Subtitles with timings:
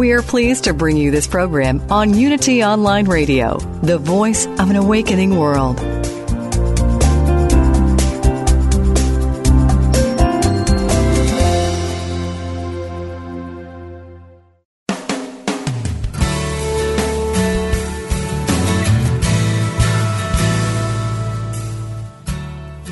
[0.00, 4.70] We are pleased to bring you this program on Unity Online Radio, the voice of
[4.70, 5.78] an awakening world.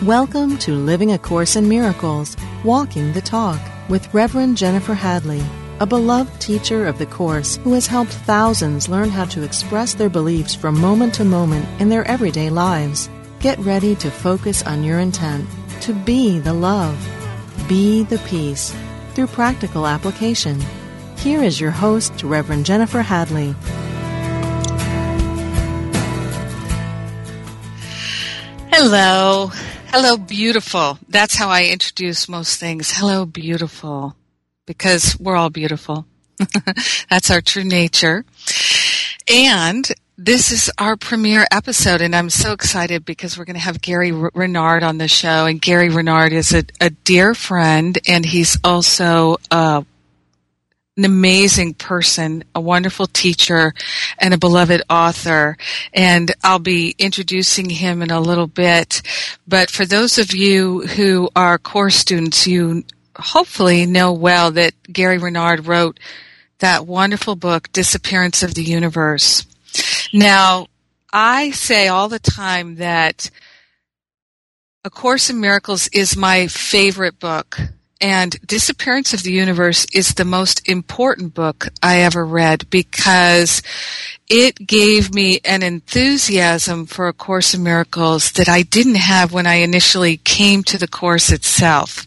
[0.03, 5.43] Welcome to Living a Course in Miracles, Walking the Talk with Reverend Jennifer Hadley,
[5.81, 10.09] a beloved teacher of the Course who has helped thousands learn how to express their
[10.09, 13.09] beliefs from moment to moment in their everyday lives.
[13.41, 15.49] Get ready to focus on your intent
[15.83, 16.99] to be the love,
[17.69, 18.75] be the peace
[19.15, 20.61] through practical application.
[21.17, 23.55] Here is your host, Reverend Jennifer Hadley.
[28.73, 29.51] Hello.
[29.91, 30.99] Hello, beautiful.
[31.09, 32.93] That's how I introduce most things.
[32.93, 34.15] Hello, beautiful.
[34.69, 36.07] Because we're all beautiful.
[37.11, 38.25] That's our true nature.
[39.27, 43.81] And this is our premiere episode, and I'm so excited because we're going to have
[43.81, 45.47] Gary Renard on the show.
[45.47, 49.85] And Gary Renard is a, a dear friend, and he's also a
[50.99, 53.73] an amazing person, a wonderful teacher,
[54.19, 55.57] and a beloved author.
[55.95, 59.01] And I'll be introducing him in a little bit.
[59.47, 62.83] But for those of you who are core students, you
[63.19, 65.99] hopefully know well that Gary Renard wrote
[66.59, 69.47] that wonderful book, Disappearance of the Universe.
[70.13, 70.67] Now,
[71.13, 73.31] I say all the time that
[74.85, 77.59] A Course in Miracles is my favorite book
[78.01, 83.63] and Disappearance of the Universe is the most important book I ever read because
[84.29, 89.47] it gave me an enthusiasm for A Course in Miracles that I didn't have when
[89.47, 92.07] I initially came to the Course itself.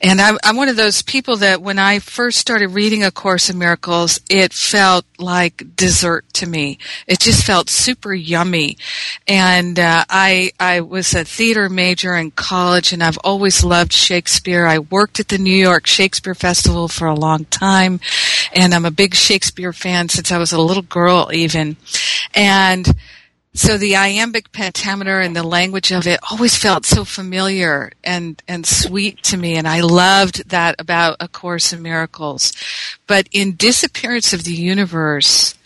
[0.00, 3.50] And I'm, I'm one of those people that when I first started reading A Course
[3.50, 6.78] in Miracles, it felt like dessert to me.
[7.06, 8.78] It just felt super yummy.
[9.26, 14.66] And uh, I I was a theater major in college, and I've always loved Shakespeare.
[14.66, 18.00] I worked at the New York Shakespeare Festival for a long time,
[18.52, 21.76] and I'm a big Shakespeare fan since I was a little girl, even.
[22.34, 22.94] And
[23.58, 28.64] so the iambic pentameter and the language of it always felt so familiar and, and
[28.64, 29.56] sweet to me.
[29.56, 32.52] And I loved that about A Course in Miracles.
[33.08, 35.56] But in Disappearance of the Universe,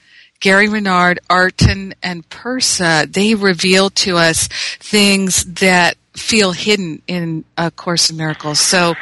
[0.41, 4.49] Gary Renard, Arten, and Pursah, they reveal to us
[4.81, 8.59] things that feel hidden in A Course in Miracles.
[8.59, 8.95] So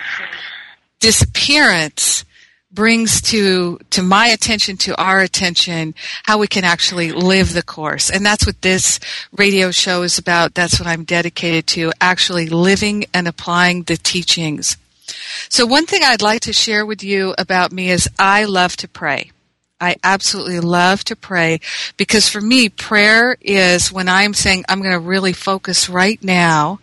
[0.98, 2.24] disappearance
[2.72, 5.94] brings to to my attention to our attention
[6.24, 8.10] how we can actually live the course.
[8.10, 9.00] And that's what this
[9.36, 10.54] radio show is about.
[10.54, 14.76] That's what i'm dedicated to actually living and applying the teachings.
[15.48, 18.88] So one thing i'd like to share with you about me is i love to
[18.88, 19.30] pray.
[19.80, 21.60] I absolutely love to pray
[21.96, 26.80] because for me, prayer is when I'm saying I'm going to really focus right now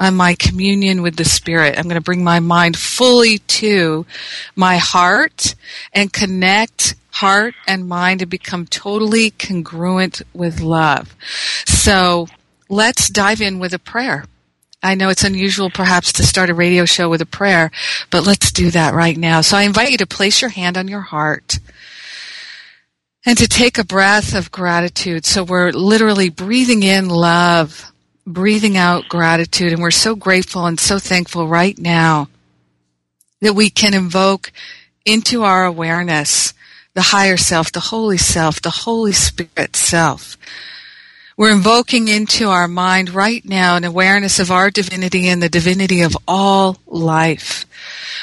[0.00, 1.78] on my communion with the Spirit.
[1.78, 4.06] I'm going to bring my mind fully to
[4.56, 5.54] my heart
[5.92, 11.14] and connect heart and mind to become totally congruent with love.
[11.66, 12.28] So
[12.70, 14.24] let's dive in with a prayer.
[14.82, 17.70] I know it's unusual perhaps to start a radio show with a prayer,
[18.08, 19.42] but let's do that right now.
[19.42, 21.58] So I invite you to place your hand on your heart
[23.26, 25.26] and to take a breath of gratitude.
[25.26, 27.89] So we're literally breathing in love
[28.32, 29.72] breathing out gratitude.
[29.72, 32.28] And we're so grateful and so thankful right now
[33.40, 34.52] that we can invoke
[35.04, 36.54] into our awareness
[36.94, 40.36] the higher self, the holy self, the Holy Spirit self.
[41.36, 46.02] We're invoking into our mind right now an awareness of our divinity and the divinity
[46.02, 47.64] of all life.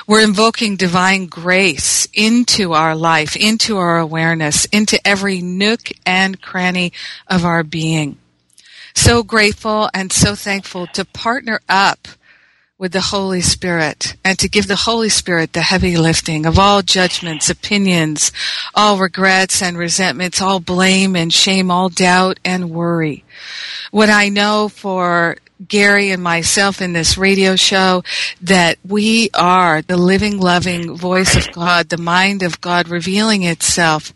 [0.05, 6.93] We're invoking divine grace into our life, into our awareness, into every nook and cranny
[7.27, 8.17] of our being.
[8.97, 12.07] So grateful and so thankful to partner up
[12.79, 16.81] with the Holy Spirit and to give the Holy Spirit the heavy lifting of all
[16.81, 18.31] judgments, opinions,
[18.73, 23.23] all regrets and resentments, all blame and shame, all doubt and worry.
[23.91, 28.03] What I know for Gary and myself in this radio show
[28.41, 34.11] that we are the living, loving voice of God, the mind of God revealing itself.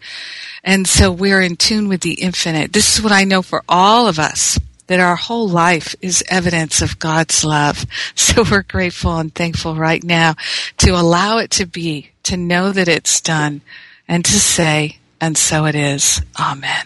[0.63, 2.73] And so we're in tune with the infinite.
[2.73, 4.59] This is what I know for all of us
[4.91, 7.85] that our whole life is evidence of God's love.
[8.15, 10.35] So we're grateful and thankful right now
[10.77, 13.61] to allow it to be, to know that it's done,
[14.07, 16.21] and to say, and so it is.
[16.39, 16.85] Amen.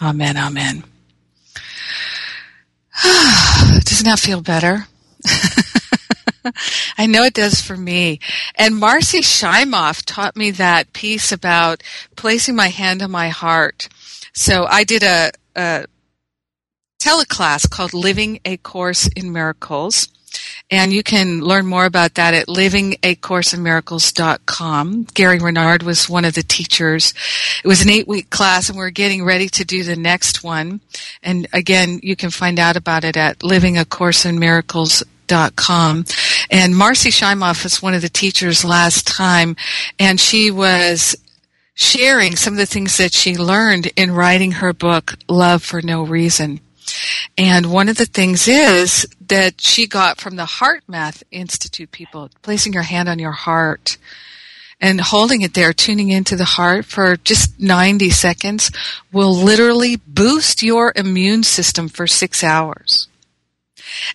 [0.00, 0.36] Amen.
[0.36, 0.82] Amen.
[3.02, 4.86] Doesn't that feel better?
[6.98, 8.18] I know it does for me.
[8.56, 11.82] And Marcy Shimoff taught me that piece about
[12.16, 13.88] placing my hand on my heart.
[14.32, 15.86] So I did a, a
[17.02, 20.06] teleclass called Living a Course in Miracles.
[20.70, 25.06] And you can learn more about that at livingacourseinmiracles.com.
[25.12, 27.12] Gary Renard was one of the teachers.
[27.62, 30.80] It was an eight week class and we're getting ready to do the next one.
[31.22, 36.04] And again, you can find out about it at livingacourseinmiracles.com.
[36.50, 39.56] And Marcy Shimoff was one of the teachers last time
[39.98, 41.16] and she was
[41.74, 46.04] sharing some of the things that she learned in writing her book, Love for No
[46.04, 46.60] Reason.
[47.36, 52.72] And one of the things is that she got from the HeartMath Institute people, placing
[52.72, 53.96] your hand on your heart
[54.80, 58.70] and holding it there, tuning into the heart for just 90 seconds
[59.12, 63.08] will literally boost your immune system for six hours.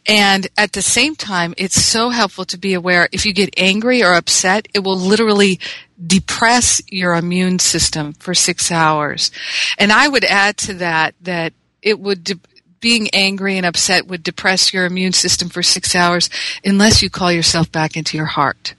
[0.06, 4.04] And at the same time, it's so helpful to be aware if you get angry
[4.04, 5.60] or upset, it will literally
[6.06, 9.32] depress your immune system for six hours.
[9.78, 12.40] And I would add to that that it would de-
[12.80, 16.30] being angry and upset would depress your immune system for six hours
[16.64, 18.76] unless you call yourself back into your heart.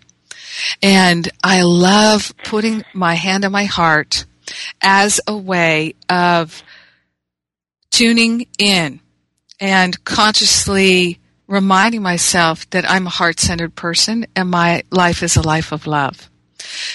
[0.82, 4.24] And I love putting my hand on my heart
[4.80, 6.62] as a way of
[7.90, 9.00] tuning in
[9.60, 15.72] and consciously reminding myself that I'm a heart-centered person and my life is a life
[15.72, 16.28] of love.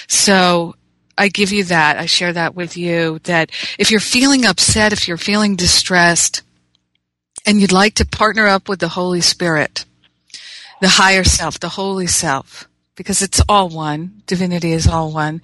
[0.06, 0.76] So
[1.18, 1.98] I give you that.
[1.98, 6.43] I share that with you that if you're feeling upset, if you're feeling distressed,
[7.46, 9.84] and you'd like to partner up with the Holy Spirit,
[10.80, 15.42] the higher self, the holy self, because it's all one, divinity is all one.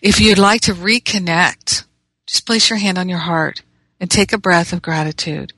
[0.00, 1.84] If you'd like to reconnect,
[2.26, 3.62] just place your hand on your heart
[4.00, 5.52] and take a breath of gratitude.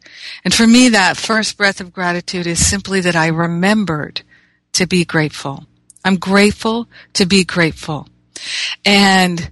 [0.44, 4.22] And for me, that first breath of gratitude is simply that I remembered
[4.72, 5.64] to be grateful.
[6.04, 8.08] I'm grateful to be grateful.
[8.84, 9.50] And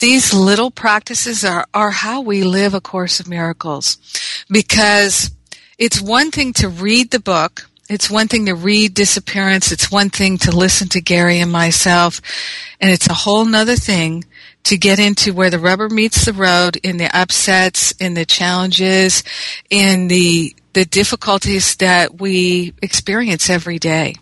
[0.00, 3.98] these little practices are, are how we live A Course of Miracles.
[4.50, 5.30] Because
[5.78, 10.10] it's one thing to read the book, it's one thing to read Disappearance, it's one
[10.10, 12.20] thing to listen to Gary and myself,
[12.80, 14.24] and it's a whole nother thing
[14.64, 19.22] to get into where the rubber meets the road in the upsets, in the challenges,
[19.70, 24.14] in the the difficulties that we experience every day.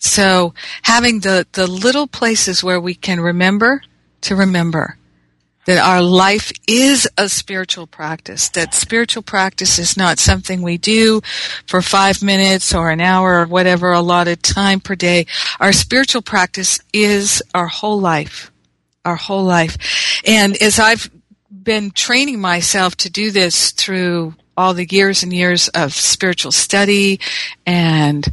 [0.00, 3.82] So having the, the little places where we can remember
[4.22, 4.96] to remember
[5.64, 11.20] that our life is a spiritual practice, that spiritual practice is not something we do
[11.66, 15.26] for five minutes or an hour or whatever allotted time per day.
[15.60, 18.50] Our spiritual practice is our whole life,
[19.04, 19.76] our whole life.
[20.26, 21.10] And as I've
[21.50, 27.20] been training myself to do this through all the years and years of spiritual study
[27.64, 28.32] and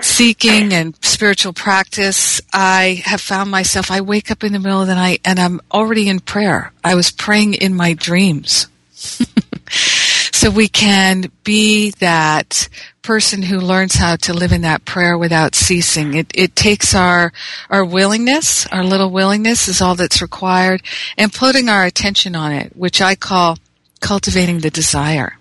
[0.00, 4.86] seeking and spiritual practice, I have found myself, I wake up in the middle of
[4.86, 6.72] the night and I'm already in prayer.
[6.84, 8.68] I was praying in my dreams.
[8.94, 12.68] so we can be that
[13.02, 16.14] person who learns how to live in that prayer without ceasing.
[16.14, 17.32] It, it takes our,
[17.68, 20.82] our willingness, our little willingness is all that's required,
[21.16, 23.58] and putting our attention on it, which I call
[24.00, 25.38] cultivating the desire.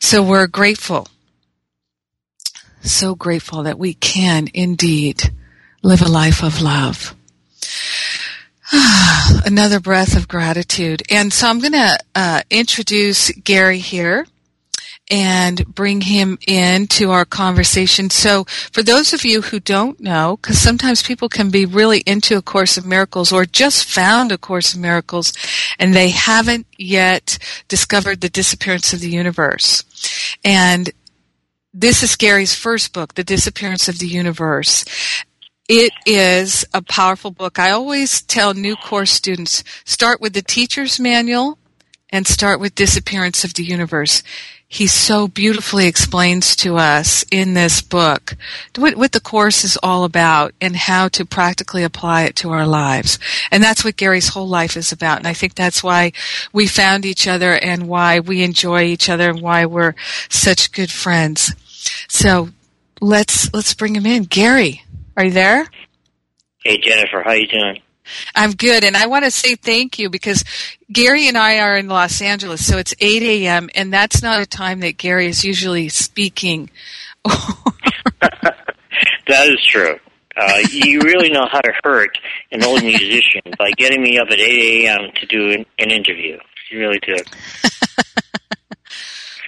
[0.00, 1.08] So we're grateful
[2.82, 5.32] so grateful that we can indeed
[5.82, 7.14] live a life of love.
[9.44, 11.02] Another breath of gratitude.
[11.10, 14.26] And so I'm going to uh, introduce Gary here.
[15.08, 18.10] and bring him into our conversation.
[18.10, 22.36] So for those of you who don't know, because sometimes people can be really into
[22.36, 25.32] A Course of Miracles or just found A Course of Miracles
[25.78, 29.84] and they haven't yet discovered the disappearance of the universe.
[30.44, 30.90] And
[31.78, 34.86] this is Gary's first book, The Disappearance of the Universe.
[35.68, 37.58] It is a powerful book.
[37.58, 41.58] I always tell new course students, start with the teacher's manual
[42.08, 44.22] and start with Disappearance of the Universe.
[44.66, 48.36] He so beautifully explains to us in this book
[48.76, 52.66] what, what, the course is all about and how to practically apply it to our
[52.66, 53.18] lives.
[53.50, 55.18] And that's what Gary's whole life is about.
[55.18, 56.12] And I think that's why
[56.54, 59.94] we found each other and why we enjoy each other and why we're
[60.30, 61.52] such good friends.
[62.08, 62.50] So
[63.00, 64.24] let's, let's bring him in.
[64.24, 64.82] Gary,
[65.16, 65.66] are you there?
[66.64, 67.80] Hey Jennifer, how you doing?
[68.34, 70.44] I'm good, and I want to say thank you because
[70.92, 74.46] Gary and I are in Los Angeles, so it's 8 a.m., and that's not a
[74.46, 76.70] time that Gary is usually speaking.
[77.24, 78.54] that
[79.28, 79.96] is true.
[80.36, 82.18] Uh, you really know how to hurt
[82.52, 85.10] an old musician by getting me up at 8 a.m.
[85.16, 86.38] to do an, an interview.
[86.70, 87.16] You really do.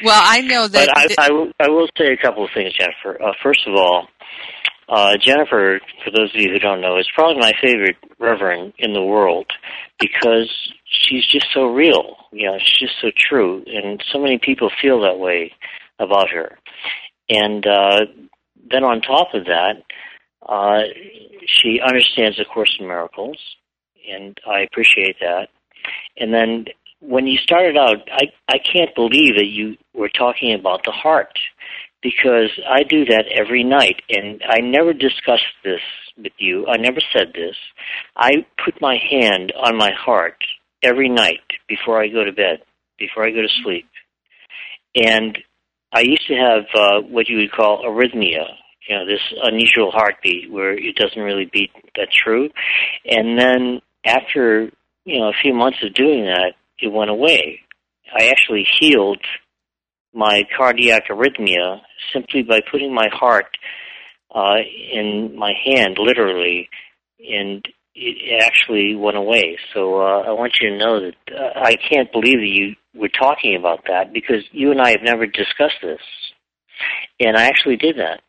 [0.05, 0.89] well, I know that.
[0.95, 3.23] But I, I, will, I will say a couple of things, Jennifer.
[3.23, 4.09] Uh, first of all,
[4.89, 8.95] uh, Jennifer, for those of you who don't know, is probably my favorite reverend in
[8.95, 9.47] the world
[10.01, 10.51] because
[10.87, 12.17] she's just so real.
[12.33, 15.53] You know, she's just so true, and so many people feel that way
[15.99, 16.59] about her.
[17.29, 18.01] And uh,
[18.71, 19.83] then on top of that,
[20.49, 20.85] uh,
[21.47, 23.39] she understands the Course in Miracles,
[24.11, 25.49] and I appreciate that.
[26.17, 26.67] And then
[27.01, 31.39] when you started out, I I can't believe that you were talking about the heart
[32.03, 35.81] because I do that every night, and I never discussed this
[36.17, 36.67] with you.
[36.67, 37.57] I never said this.
[38.17, 40.37] I put my hand on my heart
[40.83, 42.63] every night before I go to bed,
[42.99, 43.89] before I go to sleep.
[44.95, 45.39] And
[45.93, 48.45] I used to have uh, what you would call arrhythmia,
[48.89, 52.49] you know, this unusual heartbeat where it doesn't really beat that true.
[53.05, 54.71] And then after,
[55.05, 57.61] you know, a few months of doing that, it went away.
[58.13, 59.23] I actually healed
[60.15, 61.81] my cardiac arrhythmia
[62.13, 63.57] simply by putting my heart
[64.35, 64.57] uh,
[64.93, 66.69] in my hand, literally,
[67.19, 69.59] and it actually went away.
[69.75, 73.09] So uh, I want you to know that uh, I can't believe that you were
[73.09, 76.01] talking about that because you and I have never discussed this,
[77.21, 78.21] and I actually did that.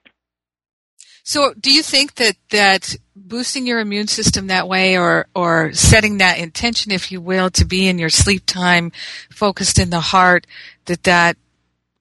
[1.29, 6.17] So, do you think that that boosting your immune system that way, or or setting
[6.17, 8.91] that intention, if you will, to be in your sleep time,
[9.29, 10.47] focused in the heart,
[10.85, 11.37] that that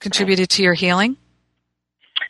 [0.01, 1.19] contributed to your healing?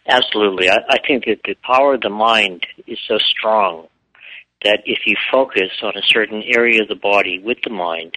[0.08, 0.68] Absolutely.
[0.68, 3.86] I, I think that the power of the mind is so strong
[4.64, 8.16] that if you focus on a certain area of the body with the mind,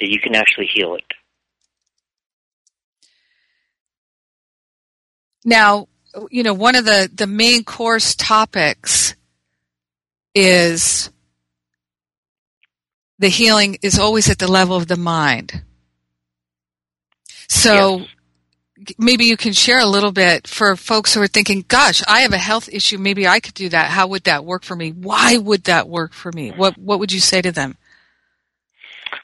[0.00, 1.04] that you can actually heal it.
[5.44, 5.88] Now,
[6.30, 9.14] you know, one of the, the main course topics
[10.34, 11.10] is
[13.18, 15.62] the healing is always at the level of the mind.
[17.48, 18.08] So, yes
[18.98, 22.32] maybe you can share a little bit for folks who are thinking, gosh, I have
[22.32, 22.98] a health issue.
[22.98, 23.90] Maybe I could do that.
[23.90, 24.90] How would that work for me?
[24.90, 26.50] Why would that work for me?
[26.50, 27.76] What, what would you say to them?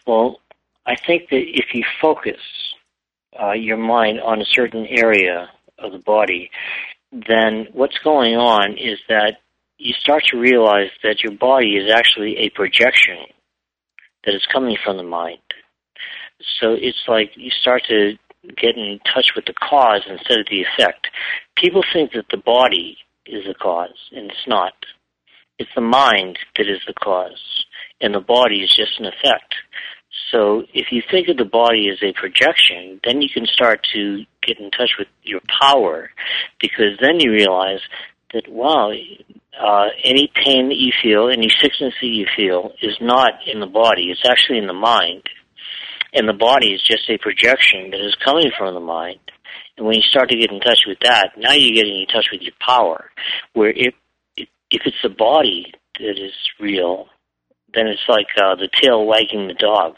[0.07, 0.40] Well,
[0.87, 2.40] I think that if you focus
[3.40, 6.50] uh, your mind on a certain area of the body,
[7.12, 9.37] then what's going on is that
[9.78, 13.26] you start to realize that your body is actually a projection
[14.25, 15.38] that is coming from the mind.
[16.61, 18.12] So it's like you start to
[18.56, 21.08] get in touch with the cause instead of the effect.
[21.56, 24.73] People think that the body is the cause, and it's not.
[25.58, 27.64] It's the mind that is the cause,
[28.00, 29.54] and the body is just an effect.
[30.30, 34.25] So if you think of the body as a projection, then you can start to
[34.49, 36.11] get in touch with your power,
[36.61, 37.81] because then you realize
[38.33, 43.33] that, wow, uh, any pain that you feel, any sickness that you feel is not
[43.47, 45.23] in the body, it's actually in the mind
[46.12, 49.21] and the body is just a projection that is coming from the mind.
[49.76, 52.26] And when you start to get in touch with that, now you're getting in touch
[52.33, 53.11] with your power.
[53.52, 53.95] Where if
[54.37, 57.07] if it's the body that is real,
[57.75, 59.97] then it's like uh, the tail wagging the dog.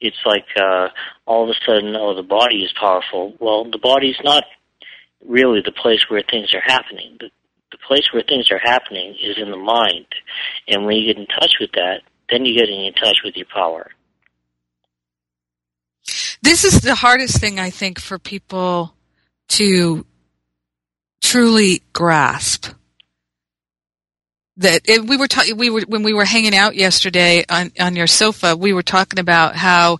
[0.00, 0.88] It's like uh,
[1.26, 3.34] all of a sudden, oh, the body is powerful.
[3.38, 4.44] Well, the body's not
[5.26, 7.16] really the place where things are happening.
[7.20, 7.30] The,
[7.72, 10.06] the place where things are happening is in the mind.
[10.68, 13.46] And when you get in touch with that, then you're getting in touch with your
[13.52, 13.90] power.
[16.42, 18.94] This is the hardest thing I think for people
[19.50, 20.06] to
[21.22, 22.68] truly grasp.
[24.60, 27.96] That it, we were talking, we were when we were hanging out yesterday on on
[27.96, 29.98] your sofa, we were talking about how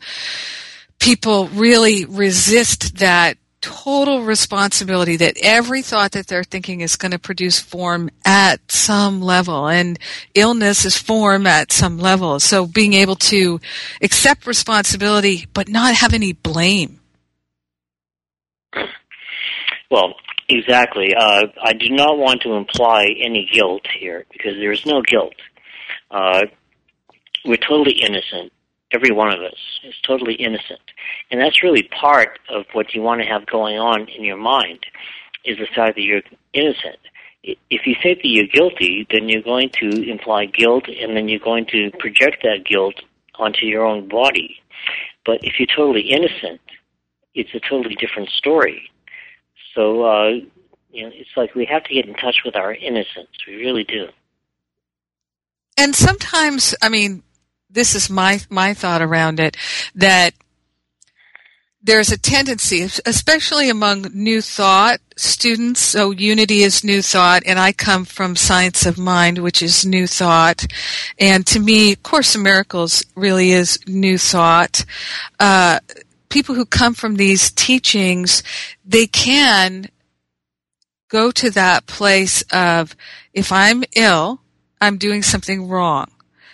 [0.98, 7.18] people really resist that total responsibility that every thought that they're thinking is going to
[7.18, 9.98] produce form at some level and
[10.34, 12.40] illness is form at some level.
[12.40, 13.60] So being able to
[14.00, 17.00] accept responsibility but not have any blame.
[19.90, 20.14] Well,
[20.50, 21.14] exactly.
[21.14, 25.34] Uh, I do not want to imply any guilt here because there is no guilt.
[26.10, 26.42] Uh,
[27.44, 28.52] we're totally innocent.
[28.92, 30.80] Every one of us is totally innocent.
[31.30, 34.80] And that's really part of what you want to have going on in your mind
[35.44, 36.98] is the fact that you're innocent.
[37.42, 41.38] If you say that you're guilty, then you're going to imply guilt and then you're
[41.38, 42.96] going to project that guilt
[43.36, 44.56] onto your own body.
[45.24, 46.60] But if you're totally innocent,
[47.34, 48.90] it's a totally different story.
[49.74, 50.28] So, uh,
[50.90, 53.28] you know, it's like we have to get in touch with our innocence.
[53.46, 54.08] We really do.
[55.76, 57.22] And sometimes, I mean,
[57.70, 59.56] this is my my thought around it
[59.94, 60.34] that
[61.82, 65.80] there's a tendency, especially among new thought students.
[65.80, 70.06] So unity is new thought, and I come from science of mind, which is new
[70.06, 70.66] thought.
[71.18, 74.84] And to me, Course in Miracles really is new thought.
[75.38, 75.80] Uh,
[76.30, 78.42] people who come from these teachings,
[78.84, 79.90] they can
[81.08, 82.96] go to that place of,
[83.34, 84.40] if I'm ill,
[84.80, 86.06] I'm doing something wrong.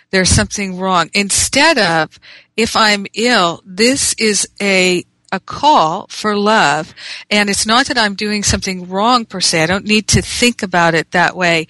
[0.09, 1.09] There's something wrong.
[1.13, 2.19] Instead of,
[2.57, 6.95] if I'm ill, this is a a call for love.
[7.29, 9.63] And it's not that I'm doing something wrong per se.
[9.63, 11.67] I don't need to think about it that way.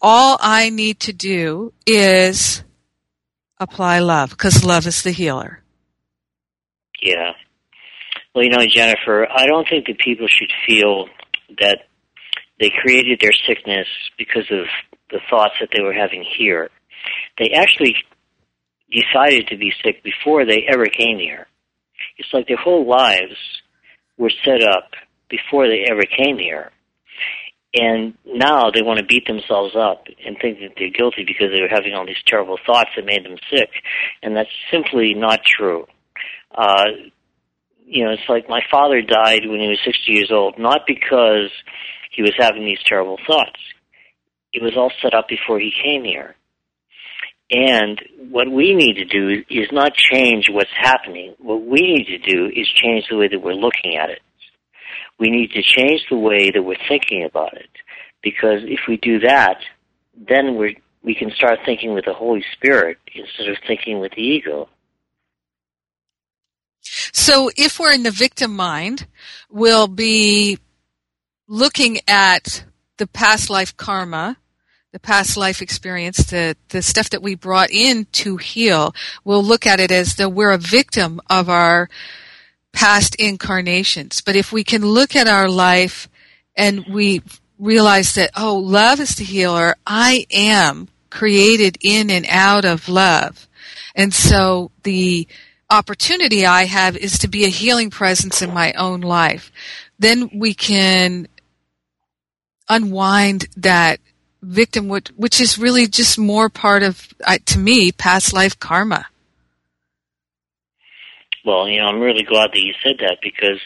[0.00, 2.64] All I need to do is
[3.58, 5.62] apply love because love is the healer.
[7.02, 7.34] Yeah.
[8.34, 11.06] Well, you know, Jennifer, I don't think that people should feel
[11.60, 11.78] that
[12.58, 13.86] they created their sickness
[14.18, 14.66] because of
[15.10, 16.70] the thoughts that they were having here.
[17.38, 17.94] They actually
[18.90, 21.46] decided to be sick before they ever came here.
[22.18, 23.36] It's like their whole lives
[24.18, 24.90] were set up
[25.28, 26.70] before they ever came here.
[27.72, 31.60] And now they want to beat themselves up and think that they're guilty because they
[31.60, 33.70] were having all these terrible thoughts that made them sick.
[34.22, 35.86] And that's simply not true.
[36.52, 37.10] Uh,
[37.86, 41.50] you know, it's like my father died when he was 60 years old, not because
[42.10, 43.60] he was having these terrible thoughts.
[44.52, 46.36] It was all set up before he came here.
[47.50, 48.00] And
[48.30, 51.34] what we need to do is not change what's happening.
[51.38, 54.20] What we need to do is change the way that we're looking at it.
[55.18, 57.68] We need to change the way that we're thinking about it.
[58.22, 59.58] Because if we do that,
[60.16, 64.22] then we we can start thinking with the Holy Spirit instead of thinking with the
[64.22, 64.68] ego.
[67.24, 69.06] So if we're in the victim mind,
[69.48, 70.58] we'll be
[71.48, 72.66] looking at
[72.98, 74.36] the past life karma,
[74.92, 78.94] the past life experience, the, the stuff that we brought in to heal.
[79.24, 81.88] We'll look at it as though we're a victim of our
[82.74, 84.20] past incarnations.
[84.20, 86.10] But if we can look at our life
[86.54, 87.22] and we
[87.58, 93.48] realize that, oh, love is the healer, I am created in and out of love.
[93.94, 95.26] And so the
[95.70, 99.50] opportunity I have is to be a healing presence in my own life.
[99.98, 101.28] Then we can
[102.68, 104.00] unwind that
[104.42, 107.12] victim, which is really just more part of,
[107.46, 109.06] to me, past life karma.
[111.44, 113.60] Well, you know, I'm really glad that you said that because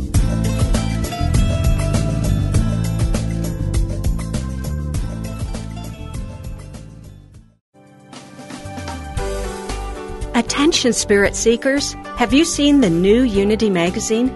[10.41, 11.93] Attention, Spirit Seekers!
[12.17, 14.29] Have you seen the new Unity magazine?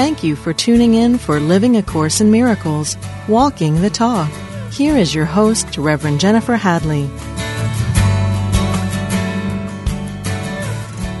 [0.00, 2.96] Thank you for tuning in for Living A Course in Miracles,
[3.28, 4.30] Walking the Talk.
[4.72, 7.06] Here is your host, Reverend Jennifer Hadley.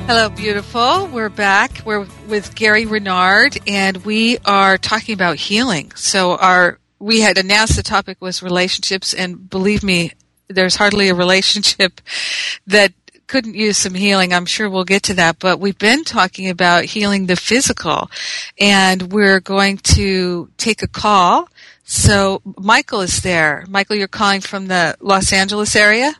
[0.06, 1.08] Hello, beautiful.
[1.08, 1.82] We're back.
[1.84, 5.92] We're with Gary Renard, and we are talking about healing.
[5.94, 10.12] So, our we had announced the topic was relationships, and believe me,
[10.48, 12.00] there's hardly a relationship
[12.66, 12.94] that
[13.30, 14.34] couldn't use some healing.
[14.34, 18.10] I'm sure we'll get to that, but we've been talking about healing the physical,
[18.58, 21.48] and we're going to take a call.
[21.84, 23.64] So, Michael is there.
[23.68, 26.12] Michael, you're calling from the Los Angeles area.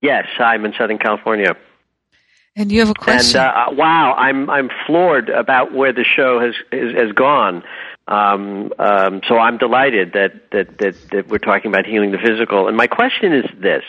[0.00, 1.56] Yes, I'm in Southern California.
[2.56, 3.40] And you have a question.
[3.40, 7.62] And uh, wow, I'm I'm floored about where the show has has, has gone.
[8.08, 12.66] Um, um, so I'm delighted that, that that that we're talking about healing the physical.
[12.66, 13.84] And my question is this: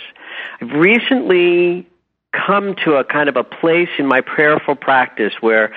[0.62, 1.88] I've recently
[2.32, 5.74] come to a kind of a place in my prayerful practice where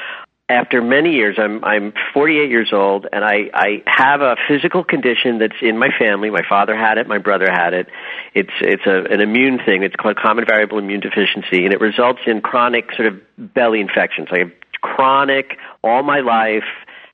[0.48, 5.38] after many years i'm i'm 48 years old and i i have a physical condition
[5.38, 6.30] that's in my family.
[6.30, 7.88] My father had it my brother had it.
[8.34, 9.82] It's it's a an immune thing.
[9.82, 14.28] It's called common variable immune deficiency and it results in chronic sort of belly infections.
[14.30, 16.68] I have chronic all my life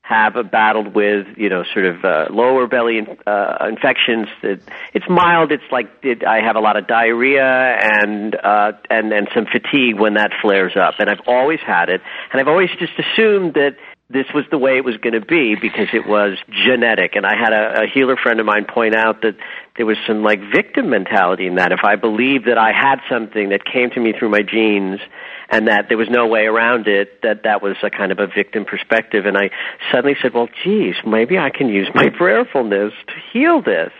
[0.09, 4.27] have battled with, you know, sort of uh, lower belly uh, infections.
[4.41, 4.59] It,
[4.91, 5.51] it's mild.
[5.51, 9.99] It's like it, I have a lot of diarrhea and uh, and and some fatigue
[9.99, 10.95] when that flares up.
[10.97, 13.77] And I've always had it, and I've always just assumed that
[14.09, 17.15] this was the way it was going to be because it was genetic.
[17.15, 19.35] And I had a, a healer friend of mine point out that
[19.79, 21.71] there was some like victim mentality in that.
[21.71, 24.99] If I believed that I had something that came to me through my genes
[25.47, 28.27] and that there was no way around it, that that was a kind of a
[28.27, 29.25] victim perspective.
[29.25, 29.51] And I
[29.89, 33.93] suddenly said, well, geez, maybe I can use my prayerfulness to heal this.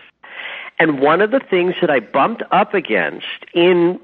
[0.78, 3.98] And one of the things that I bumped up against in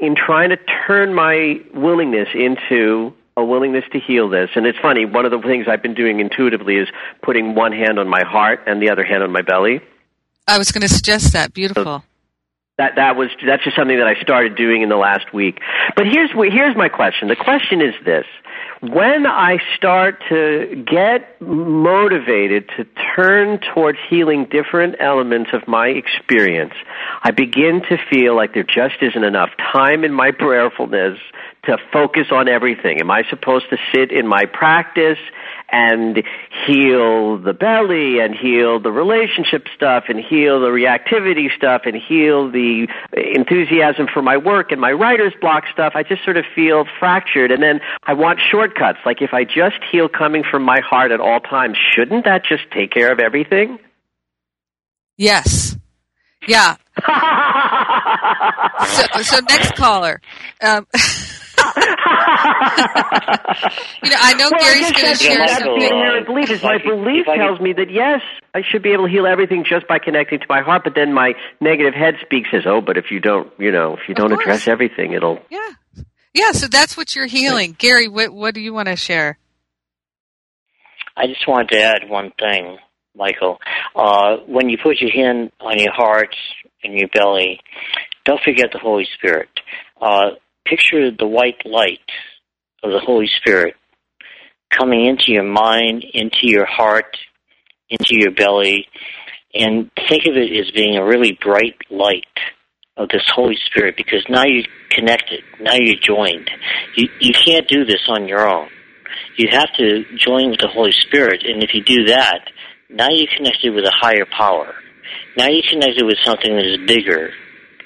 [0.00, 5.06] in trying to turn my willingness into a willingness to heal this, and it's funny,
[5.06, 6.88] one of the things I've been doing intuitively is
[7.22, 9.80] putting one hand on my heart and the other hand on my belly.
[10.46, 11.52] I was going to suggest that.
[11.52, 12.04] Beautiful.
[12.78, 15.60] That that was that's just something that I started doing in the last week.
[15.94, 17.28] But here's here's my question.
[17.28, 18.24] The question is this:
[18.80, 26.72] when I start to get motivated to turn towards healing different elements of my experience,
[27.22, 31.18] I begin to feel like there just isn't enough time in my prayerfulness
[31.64, 33.00] to focus on everything.
[33.00, 35.18] Am I supposed to sit in my practice
[35.68, 36.22] and
[36.66, 42.50] heal the belly and heal the relationship stuff and heal the reactivity stuff and heal
[42.50, 45.92] the enthusiasm for my work and my writer's block stuff.
[45.94, 47.52] I just sort of feel fractured.
[47.52, 48.98] And then I want shortcuts.
[49.06, 52.64] Like if I just heal coming from my heart at all times, shouldn't that just
[52.72, 53.78] take care of everything?
[55.16, 55.76] Yes.
[56.48, 56.76] Yeah.
[58.84, 60.20] so, so next caller.
[60.60, 60.88] Um,
[64.02, 65.82] you know, I know well, Gary's going to share something.
[65.82, 68.20] Inherent belief is my belief tells me that yes,
[68.54, 70.82] I should be able to heal everything just by connecting to my heart.
[70.84, 74.08] But then my negative head speaks as, "Oh, but if you don't, you know, if
[74.08, 75.70] you don't address everything, it'll." Yeah,
[76.34, 76.52] yeah.
[76.52, 77.78] So that's what you're healing, right.
[77.78, 78.08] Gary.
[78.08, 79.38] What what do you want to share?
[81.16, 82.78] I just wanted to add one thing,
[83.14, 83.58] Michael.
[83.94, 86.34] Uh, when you put your hand on your heart
[86.82, 87.60] and your belly,
[88.24, 89.48] don't forget the Holy Spirit.
[90.00, 90.30] Uh,
[90.64, 92.00] picture the white light
[92.82, 93.74] of the Holy Spirit
[94.70, 97.16] coming into your mind, into your heart,
[97.90, 98.88] into your belly,
[99.54, 102.24] and think of it as being a really bright light
[102.96, 106.50] of this Holy Spirit because now you're connected, now you're joined.
[106.96, 108.68] You, you can't do this on your own.
[109.36, 112.50] You have to join with the Holy Spirit, and if you do that,
[112.90, 114.74] now you're connected with a higher power.
[115.36, 117.30] Now you're connected with something that is bigger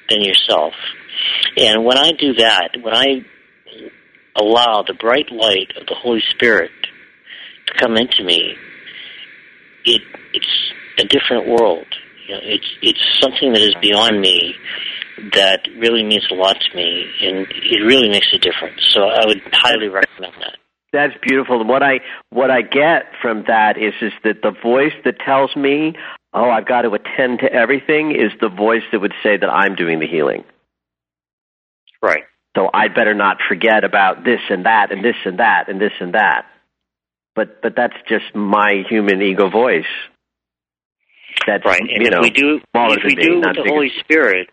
[0.08, 0.74] than yourself.
[1.56, 3.24] And when I do that, when I
[4.38, 6.70] allow the bright light of the Holy Spirit
[7.66, 8.56] to come into me,
[9.84, 11.86] it it's a different world.
[12.28, 14.54] You know, it's it's something that is beyond me
[15.32, 18.80] that really means a lot to me, and it really makes a difference.
[18.92, 20.58] So I would highly recommend that.
[20.92, 21.64] That's beautiful.
[21.64, 25.94] What I what I get from that is is that the voice that tells me,
[26.36, 29.74] "Oh, I've got to attend to everything," is the voice that would say that I'm
[29.74, 30.44] doing the healing.
[32.02, 32.24] Right.
[32.56, 35.92] So I'd better not forget about this and that and this and that and this
[36.00, 36.46] and that.
[37.34, 39.84] But but that's just my human ego voice.
[41.46, 41.80] That's right.
[41.80, 44.48] And you if know, we do if we me, do with the Holy Spirit,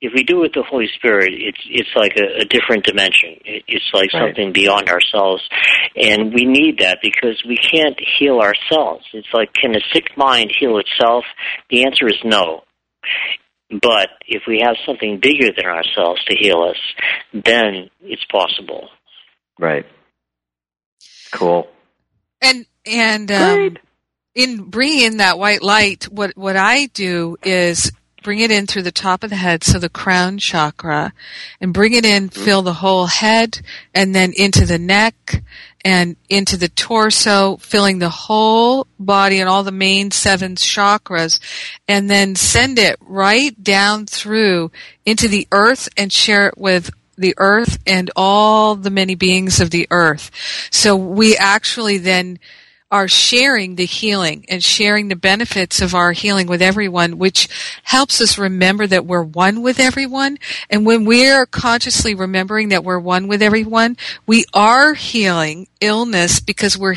[0.00, 3.40] if we do it with the Holy Spirit, it's it's like a, a different dimension.
[3.44, 4.28] It, it's like right.
[4.28, 5.42] something beyond ourselves,
[5.96, 9.04] and we need that because we can't heal ourselves.
[9.14, 11.24] It's like, can a sick mind heal itself?
[11.70, 12.64] The answer is no.
[13.70, 16.76] But if we have something bigger than ourselves to heal us,
[17.32, 18.88] then it's possible.
[19.58, 19.86] Right.
[21.32, 21.68] Cool.
[22.42, 23.76] And and um,
[24.34, 27.90] in bringing in that white light, what what I do is
[28.26, 31.12] bring it in through the top of the head, so the crown chakra,
[31.60, 32.44] and bring it in, mm-hmm.
[32.44, 33.60] fill the whole head,
[33.94, 35.44] and then into the neck,
[35.84, 41.38] and into the torso, filling the whole body and all the main seven chakras,
[41.86, 44.72] and then send it right down through
[45.04, 49.70] into the earth and share it with the earth and all the many beings of
[49.70, 50.32] the earth.
[50.72, 52.40] So we actually then
[52.96, 57.46] are sharing the healing and sharing the benefits of our healing with everyone, which
[57.82, 60.38] helps us remember that we're one with everyone.
[60.70, 66.78] And when we're consciously remembering that we're one with everyone, we are healing illness because
[66.78, 66.96] we're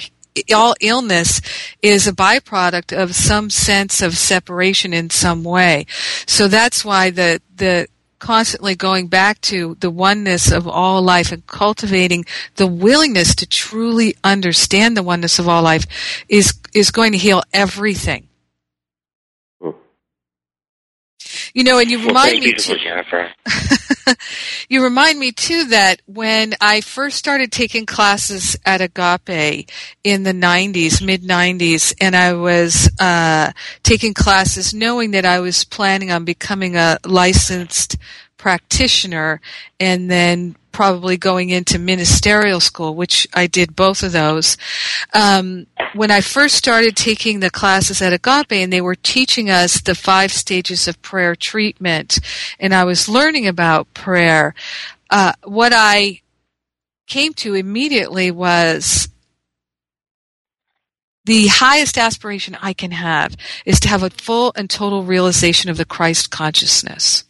[0.56, 1.42] all illness
[1.82, 5.86] is a byproduct of some sense of separation in some way.
[6.26, 11.46] So that's why the, the constantly going back to the oneness of all life and
[11.48, 15.86] cultivating the willingness to truly understand the oneness of all life
[16.28, 18.29] is is going to heal everything.
[21.54, 22.76] You know, and you remind well, me too,
[24.70, 29.70] you remind me too that when I first started taking classes at Agape
[30.04, 33.52] in the 90s, mid 90s, and I was uh,
[33.84, 37.98] taking classes knowing that I was planning on becoming a licensed
[38.38, 39.42] practitioner
[39.80, 44.58] and then probably going into ministerial school, which I did both of those.
[45.14, 49.82] Um, when I first started taking the classes at Agape, and they were teaching us
[49.82, 52.20] the five stages of prayer treatment,
[52.60, 54.54] and I was learning about prayer,
[55.10, 56.22] uh, what I
[57.08, 59.10] came to immediately was
[61.26, 65.78] the highest aspiration I can have is to have a full and total realization of
[65.78, 67.24] the Christ consciousness.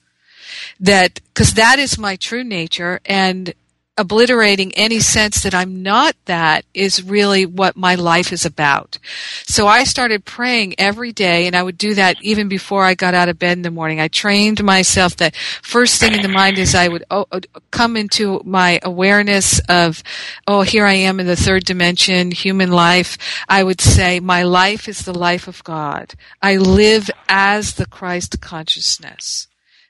[0.80, 3.54] That, because that is my true nature, and
[4.00, 8.98] obliterating any sense that I'm not that is really what my life is about.
[9.44, 13.14] So I started praying every day and I would do that even before I got
[13.14, 14.00] out of bed in the morning.
[14.00, 17.98] I trained myself that first thing in the mind is I would oh, oh, come
[17.98, 20.02] into my awareness of,
[20.48, 23.18] oh, here I am in the third dimension, human life.
[23.50, 26.16] I would say, my life is the life of God.
[26.42, 29.49] I live as the Christ consciousness,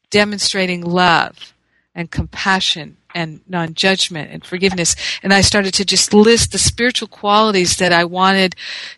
[0.10, 1.54] demonstrating love
[1.96, 4.96] and compassion and non-judgment and forgiveness.
[5.24, 8.56] And I started to just list the spiritual qualities that I wanted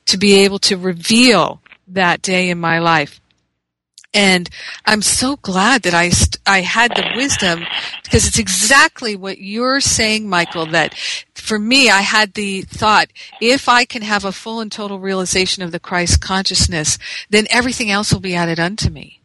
[0.08, 3.20] to be able to reveal that day in my life.
[4.14, 4.50] And
[4.86, 7.66] I'm so glad that I, st- I had the wisdom
[8.04, 10.94] because it's exactly what you're saying, Michael, that
[11.34, 13.08] for me, I had the thought,
[13.40, 16.98] if I can have a full and total realization of the Christ consciousness,
[17.30, 19.21] then everything else will be added unto me.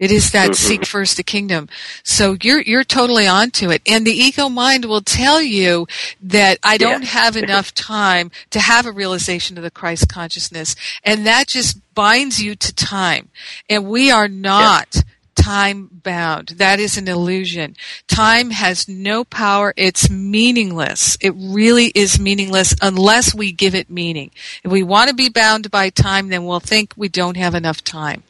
[0.00, 0.54] It is that mm-hmm.
[0.54, 1.68] seek first the kingdom.
[2.02, 3.82] So you're you're totally onto it.
[3.86, 5.86] And the ego mind will tell you
[6.22, 7.08] that I don't yeah.
[7.08, 10.74] have enough time to have a realization of the Christ consciousness.
[11.04, 13.28] And that just binds you to time.
[13.68, 15.02] And we are not yeah.
[15.34, 16.54] time bound.
[16.56, 17.76] That is an illusion.
[18.08, 19.74] Time has no power.
[19.76, 21.18] It's meaningless.
[21.20, 24.30] It really is meaningless unless we give it meaning.
[24.64, 27.84] If we want to be bound by time, then we'll think we don't have enough
[27.84, 28.22] time.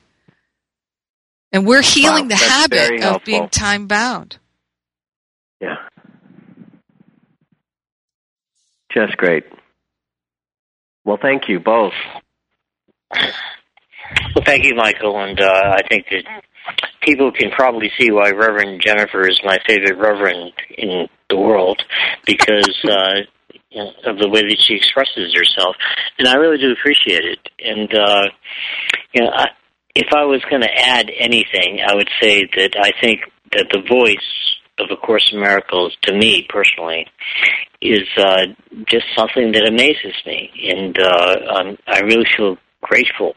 [1.53, 4.39] And we're healing wow, the habit of being time bound.
[5.61, 5.77] Yeah.
[8.93, 9.45] Just great.
[11.05, 11.93] Well, thank you both.
[13.13, 15.19] Well, thank you, Michael.
[15.19, 16.25] And uh, I think that
[17.03, 21.83] people can probably see why Reverend Jennifer is my favorite Reverend in the world
[22.27, 23.21] because uh,
[23.71, 25.77] you know, of the way that she expresses herself.
[26.19, 27.39] And I really do appreciate it.
[27.61, 28.25] And, uh,
[29.13, 29.47] you know, I,
[29.95, 33.21] if I was going to add anything, I would say that I think
[33.53, 34.19] that the voice
[34.79, 37.07] of A Course in Miracles, to me personally,
[37.83, 38.47] is uh,
[38.87, 43.35] just something that amazes me, and uh, I really feel grateful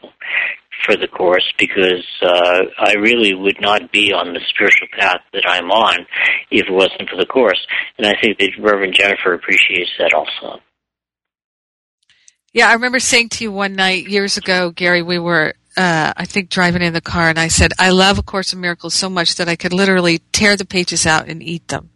[0.84, 5.44] for the course because uh, I really would not be on the spiritual path that
[5.48, 6.06] I'm on
[6.50, 7.60] if it wasn't for the course,
[7.98, 10.60] and I think that Reverend Jennifer appreciates that also.
[12.52, 16.24] Yeah, I remember saying to you one night years ago, Gary, we were uh, I
[16.24, 19.08] think driving in the car, and I said, "I love A Course in Miracles so
[19.08, 21.90] much that I could literally tear the pages out and eat them."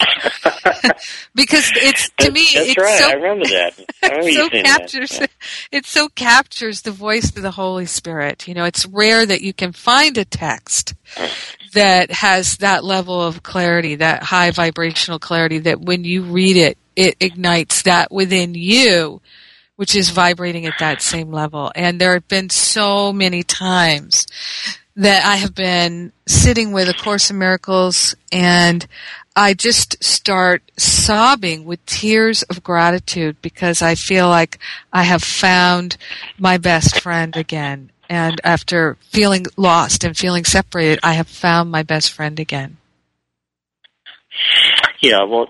[1.34, 2.98] because it's to me, That's it's right.
[2.98, 3.74] so, I remember that.
[4.02, 5.20] I remember it so captures that.
[5.20, 5.78] Yeah.
[5.78, 8.48] it so captures the voice of the Holy Spirit.
[8.48, 10.94] You know, it's rare that you can find a text
[11.74, 15.58] that has that level of clarity, that high vibrational clarity.
[15.60, 19.20] That when you read it, it ignites that within you
[19.82, 21.72] which is vibrating at that same level.
[21.74, 24.28] And there have been so many times
[24.94, 28.86] that I have been sitting with A Course in Miracles and
[29.34, 34.60] I just start sobbing with tears of gratitude because I feel like
[34.92, 35.96] I have found
[36.38, 37.90] my best friend again.
[38.08, 42.76] And after feeling lost and feeling separated, I have found my best friend again.
[45.00, 45.48] Yeah, well,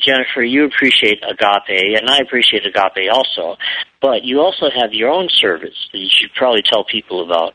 [0.00, 3.56] Jennifer, you appreciate Agape, and I appreciate Agape also,
[4.00, 7.54] but you also have your own service that you should probably tell people about.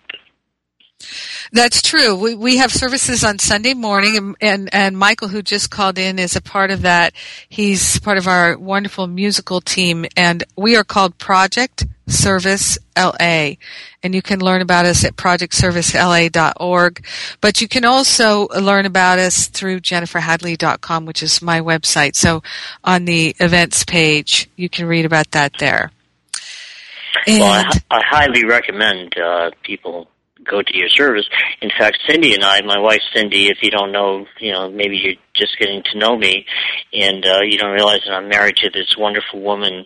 [1.52, 2.16] That's true.
[2.16, 6.20] We we have services on Sunday morning, and, and, and Michael, who just called in,
[6.20, 7.14] is a part of that.
[7.48, 13.54] He's part of our wonderful musical team, and we are called Project Service LA,
[14.04, 17.06] and you can learn about us at projectservicela.org.
[17.42, 22.16] But you can also learn about us through jenniferhadley.com, which is my website.
[22.16, 22.44] So
[22.84, 25.92] on the events page, you can read about that there.
[27.26, 30.10] And well, I, I highly recommend uh, people
[30.44, 31.28] go to your service.
[31.62, 34.98] In fact, Cindy and I, my wife Cindy, if you don't know, you know, maybe
[34.98, 36.46] you're just getting to know me,
[36.94, 39.86] and uh, you don't realize that I'm married to this wonderful woman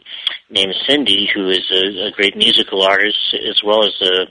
[0.49, 4.25] named Cindy, who is a, a great musical artist as well as a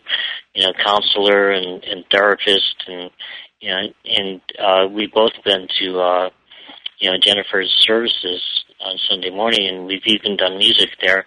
[0.55, 3.11] you know counselor and, and therapist, and
[3.61, 6.31] you know, and uh, we've both been to uh,
[6.99, 11.27] you know Jennifer's services on Sunday morning, and we've even done music there,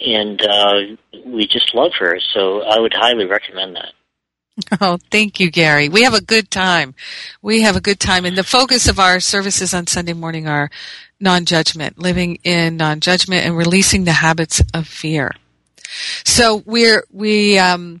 [0.00, 0.74] and uh,
[1.24, 2.18] we just love her.
[2.34, 3.92] So I would highly recommend that.
[4.80, 5.88] Oh, thank you, Gary.
[5.88, 6.94] We have a good time.
[7.42, 8.24] We have a good time.
[8.24, 10.70] And the focus of our services on Sunday morning are
[11.20, 15.34] non-judgment, living in non-judgment and releasing the habits of fear.
[16.24, 18.00] So we're, we, um,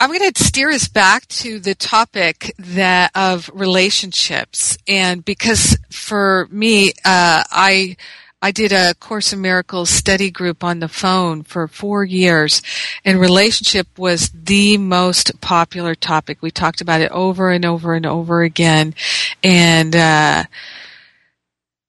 [0.00, 4.78] I'm going to steer us back to the topic that of relationships.
[4.86, 7.96] And because for me, uh, I,
[8.40, 12.62] I did a Course in Miracles study group on the phone for four years,
[13.04, 16.38] and relationship was the most popular topic.
[16.40, 18.94] We talked about it over and over and over again,
[19.42, 20.44] and uh,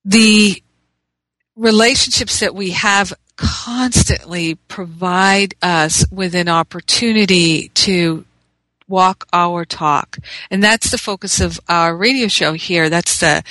[0.04, 0.64] the
[1.56, 8.26] relationships that we have constantly provide us with an opportunity to
[8.90, 10.18] walk our talk.
[10.52, 12.90] And that's the focus of our radio show here.
[12.90, 13.44] That's the,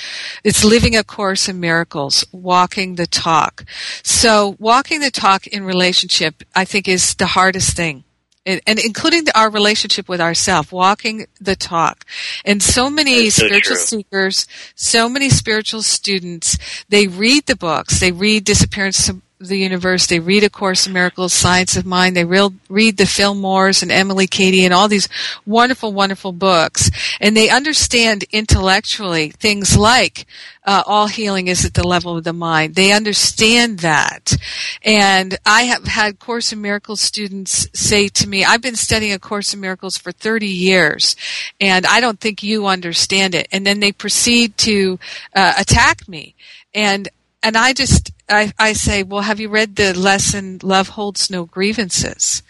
[0.43, 3.65] it's living a course in miracles, walking the talk.
[4.03, 8.03] So walking the talk in relationship, I think is the hardest thing.
[8.45, 12.03] And, including the, our relationship with ourselves, walking the talk.
[12.43, 13.85] And so many so spiritual true.
[13.85, 20.07] seekers, so many spiritual students, they read the books, they read Disappearance the universe.
[20.07, 22.15] They read A Course in Miracles, Science of Mind.
[22.15, 25.07] They real, read the Fillmores and Emilie Cady and all these
[25.45, 26.91] wonderful, wonderful books.
[27.21, 30.25] And they understand intellectually things like
[30.65, 32.75] uh, all healing is at the level of the mind.
[32.75, 34.35] They understand that.
[34.83, 39.19] And I have had Course in Miracles students say to me, I've been studying A
[39.19, 41.15] Course in Miracles for 30 years,
[41.61, 43.47] and I don't think you understand it.
[43.53, 44.99] And then they proceed to
[45.33, 46.35] uh, attack me.
[46.73, 47.07] And
[47.41, 51.45] and I just I, I say, well, have you read the lesson "Love Holds No
[51.45, 52.43] Grievances"?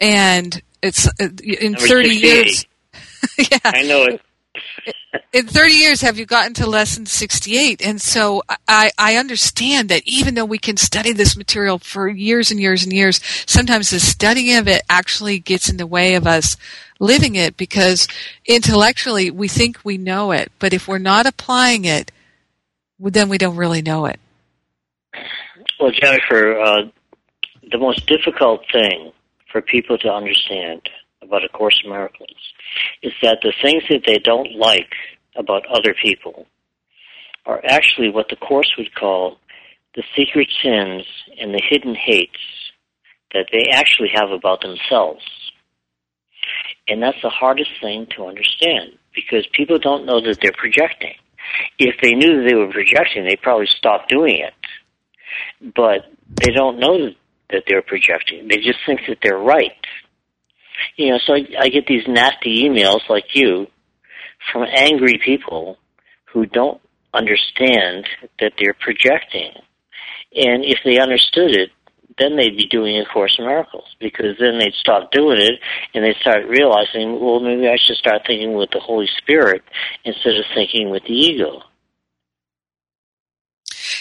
[0.00, 2.22] And it's uh, in Number thirty 68.
[2.22, 2.66] years.
[3.50, 4.20] yeah, I know it.
[5.32, 10.02] in 30 years have you gotten to lesson 68 and so I, I understand that
[10.06, 14.00] even though we can study this material for years and years and years sometimes the
[14.00, 16.56] studying of it actually gets in the way of us
[17.00, 18.06] living it because
[18.46, 22.12] intellectually we think we know it but if we're not applying it
[23.00, 24.20] then we don't really know it
[25.80, 26.82] Well, Jennifer, uh,
[27.70, 29.12] the most difficult thing
[29.50, 30.82] for people to understand
[31.22, 32.36] about A Course in Miracles
[33.02, 34.92] is that the things that they don't like
[35.36, 36.46] about other people
[37.46, 39.38] are actually what the Course would call
[39.96, 41.04] the secret sins
[41.40, 42.38] and the hidden hates
[43.32, 45.24] that they actually have about themselves.
[46.86, 51.14] And that's the hardest thing to understand because people don't know that they're projecting.
[51.78, 54.54] If they knew that they were projecting, they'd probably stop doing it.
[55.74, 56.06] But
[56.42, 57.10] they don't know
[57.50, 58.48] that they're projecting.
[58.48, 59.72] They just think that they're right.
[60.96, 63.66] You know, so I, I get these nasty emails like you
[64.52, 65.78] from angry people
[66.32, 66.80] who don't
[67.12, 68.06] understand
[68.40, 69.52] that they're projecting.
[70.34, 71.70] And if they understood it,
[72.18, 75.54] then they'd be doing A Course in Miracles because then they'd stop doing it
[75.94, 79.62] and they'd start realizing, well, maybe I should start thinking with the Holy Spirit
[80.04, 81.62] instead of thinking with the ego.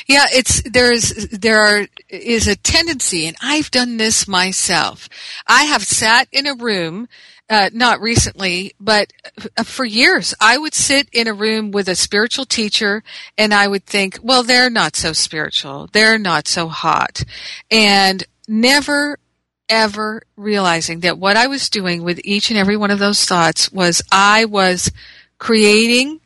[0.07, 5.07] Yeah, it's there's there are is a tendency, and I've done this myself.
[5.47, 7.07] I have sat in a room,
[7.49, 9.13] uh, not recently, but
[9.57, 10.33] uh, for years.
[10.41, 13.03] I would sit in a room with a spiritual teacher,
[13.37, 17.23] and I would think, well, they're not so spiritual, they're not so hot,
[17.71, 19.17] and never
[19.69, 23.71] ever realizing that what I was doing with each and every one of those thoughts
[23.71, 24.91] was I was
[25.39, 26.19] creating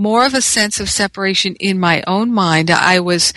[0.00, 2.70] more of a sense of separation in my own mind.
[2.70, 3.34] I was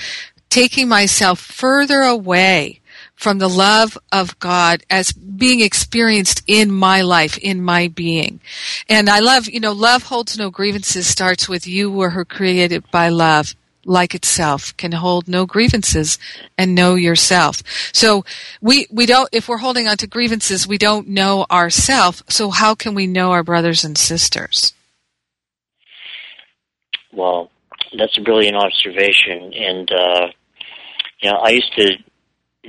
[0.50, 2.80] taking myself further away
[3.16, 8.40] from the love of God as being experienced in my life, in my being.
[8.88, 12.90] And I love, you know, love holds no grievances starts with you were her created
[12.92, 13.56] by love
[13.86, 16.18] like itself can hold no grievances
[16.58, 17.62] and know yourself.
[17.92, 18.24] So
[18.62, 22.24] we, we don't, if we're holding on to grievances, we don't know ourself.
[22.30, 24.74] So how can we know our brothers and sisters?
[27.14, 27.52] Well,
[27.98, 30.28] that's a brilliant observation, and uh,
[31.22, 31.98] you know, I used to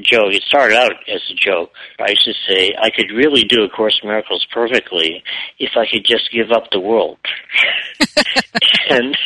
[0.03, 0.33] joke.
[0.33, 1.71] It started out as a joke.
[2.01, 5.23] I used to say I could really do A Course in Miracles perfectly
[5.59, 7.19] if I could just give up the world.
[8.91, 9.17] and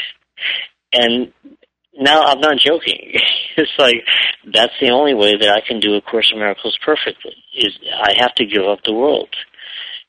[0.93, 1.33] and
[1.99, 3.13] now I'm not joking.
[3.61, 3.97] It's like
[4.55, 7.35] that's the only way that I can do A Course in Miracles perfectly.
[7.57, 9.35] Is I have to give up the world.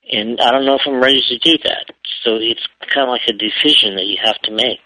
[0.10, 1.86] And I don't know if I'm ready to do that.
[2.24, 4.80] So it's kind of like a decision that you have to make.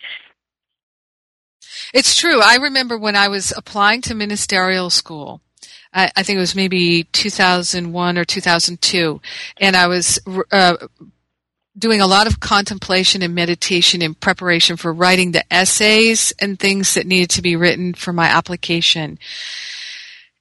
[1.93, 2.41] It's true.
[2.41, 5.41] I remember when I was applying to ministerial school.
[5.93, 9.21] I, I think it was maybe 2001 or 2002,
[9.59, 10.19] and I was
[10.51, 10.77] uh,
[11.77, 16.93] doing a lot of contemplation and meditation in preparation for writing the essays and things
[16.95, 19.19] that needed to be written for my application.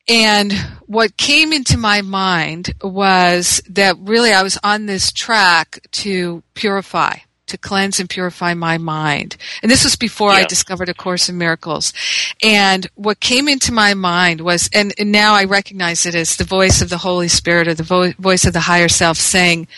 [0.09, 0.53] And
[0.86, 7.18] what came into my mind was that really I was on this track to purify,
[7.46, 9.36] to cleanse and purify my mind.
[9.62, 10.38] And this was before Yeah.
[10.38, 11.92] I discovered A Course in Miracles.
[12.42, 16.44] And what came into my mind was, and, and now I recognize it as the
[16.44, 19.68] voice of the Holy Spirit or the vo- voice of the higher self saying,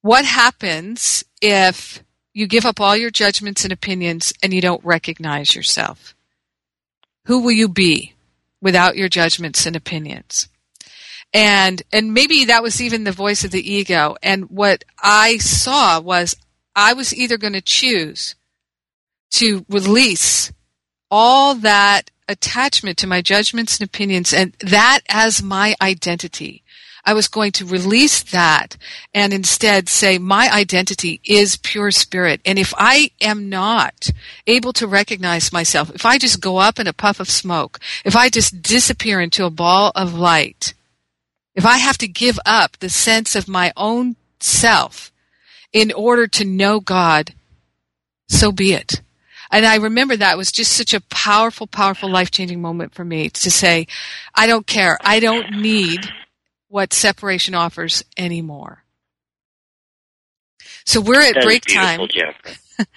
[0.00, 2.02] what happens if
[2.32, 6.14] you give up all your judgments and opinions and you don't recognize yourself?
[7.26, 8.13] Who will you be
[8.64, 10.48] without your judgments and opinions?
[11.32, 14.16] And, and maybe that was even the voice of the ego.
[14.22, 16.36] And what I saw was
[16.74, 18.34] I was either going to choose
[19.32, 20.52] to release
[21.10, 26.63] all that attachment to my judgments and opinions and that as my identity.
[27.04, 28.76] I was going to release that
[29.12, 32.40] and instead say my identity is pure spirit.
[32.44, 34.10] And if I am not
[34.46, 38.16] able to recognize myself, if I just go up in a puff of smoke, if
[38.16, 40.72] I just disappear into a ball of light,
[41.54, 45.12] if I have to give up the sense of my own self
[45.72, 47.34] in order to know God,
[48.28, 49.02] so be it.
[49.50, 53.28] And I remember that was just such a powerful, powerful, life changing moment for me
[53.28, 53.86] to say,
[54.34, 54.98] I don't care.
[55.02, 56.12] I don't need
[56.74, 58.82] what separation offers anymore.
[60.84, 62.00] So we're at That is break time.
[62.08, 62.60] Jeff.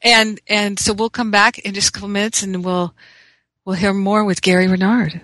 [0.00, 2.94] And and so we'll come back in just a couple minutes and we'll
[3.66, 5.20] we'll hear more with Gary Renard.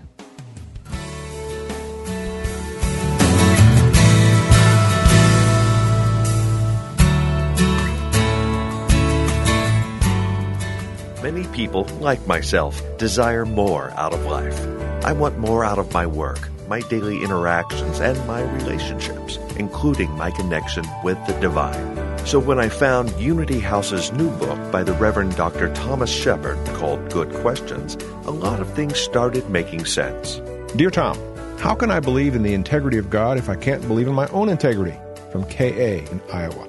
[11.22, 14.60] Many people, like myself, desire more out of life.
[15.02, 20.30] I want more out of my work, my daily interactions, and my relationships, including my
[20.30, 21.84] connection with the divine.
[22.26, 25.70] So when I found Unity House's new book by the Reverend Dr.
[25.74, 30.40] Thomas Shepherd called Good Questions, a lot of things started making sense.
[30.74, 31.18] Dear Tom,
[31.58, 34.28] how can I believe in the integrity of God if I can't believe in my
[34.28, 34.96] own integrity?
[35.30, 36.66] From KA in Iowa.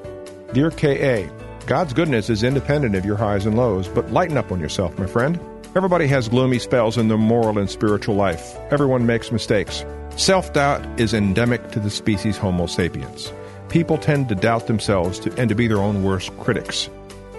[0.52, 1.32] Dear KA,
[1.66, 5.08] God's goodness is independent of your highs and lows, but lighten up on yourself, my
[5.08, 5.40] friend.
[5.76, 8.56] Everybody has gloomy spells in their moral and spiritual life.
[8.70, 9.84] Everyone makes mistakes.
[10.18, 13.34] Self doubt is endemic to the species Homo sapiens.
[13.70, 16.92] People tend to doubt themselves to, and to be their own worst critics.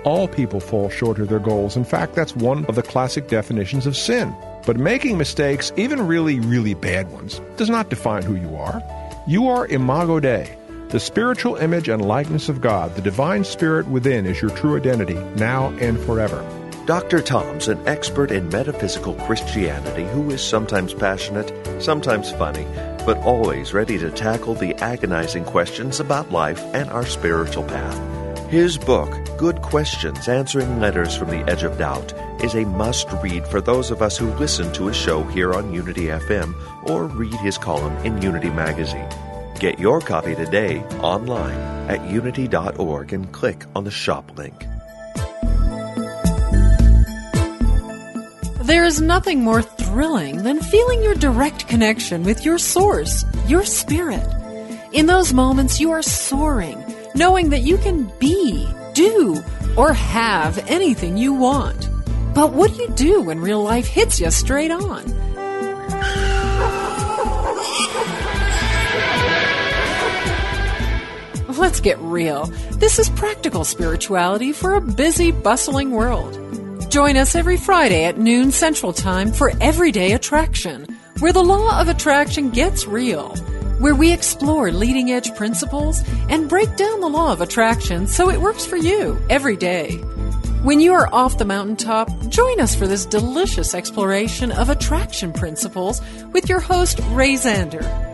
[0.02, 1.76] All people fall short of their goals.
[1.76, 4.34] In fact, that's one of the classic definitions of sin.
[4.66, 8.82] But making mistakes, even really, really bad ones, does not define who you are.
[9.28, 10.58] You are Imago Dei.
[10.88, 15.14] The spiritual image and likeness of God, the divine spirit within, is your true identity,
[15.36, 16.42] now and forever.
[16.86, 17.22] Dr.
[17.22, 21.50] Tom's an expert in metaphysical Christianity who is sometimes passionate,
[21.82, 22.66] sometimes funny,
[23.06, 28.50] but always ready to tackle the agonizing questions about life and our spiritual path.
[28.50, 32.12] His book, Good Questions Answering Letters from the Edge of Doubt,
[32.44, 35.72] is a must read for those of us who listen to his show here on
[35.72, 36.54] Unity FM
[36.90, 39.08] or read his column in Unity Magazine.
[39.58, 41.56] Get your copy today online
[41.88, 44.66] at unity.org and click on the shop link.
[48.64, 54.26] There is nothing more thrilling than feeling your direct connection with your source, your spirit.
[54.90, 56.82] In those moments, you are soaring,
[57.14, 59.42] knowing that you can be, do,
[59.76, 61.90] or have anything you want.
[62.34, 65.04] But what do you do when real life hits you straight on?
[71.58, 72.46] Let's get real.
[72.72, 76.40] This is practical spirituality for a busy, bustling world.
[76.94, 80.86] Join us every Friday at noon Central Time for Everyday Attraction,
[81.18, 83.34] where the law of attraction gets real,
[83.80, 88.40] where we explore leading edge principles and break down the law of attraction so it
[88.40, 89.96] works for you every day.
[90.62, 96.00] When you are off the mountaintop, join us for this delicious exploration of attraction principles
[96.32, 98.13] with your host, Ray Zander.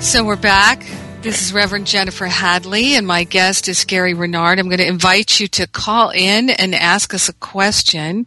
[0.00, 0.82] So we're back.
[1.20, 4.58] This is Reverend Jennifer Hadley, and my guest is Gary Renard.
[4.58, 8.26] I'm going to invite you to call in and ask us a question.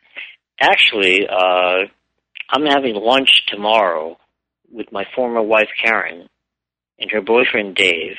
[0.60, 1.86] actually, uh,
[2.50, 4.18] I'm having lunch tomorrow
[4.70, 6.28] with my former wife Karen
[6.98, 8.16] and her boyfriend Dave,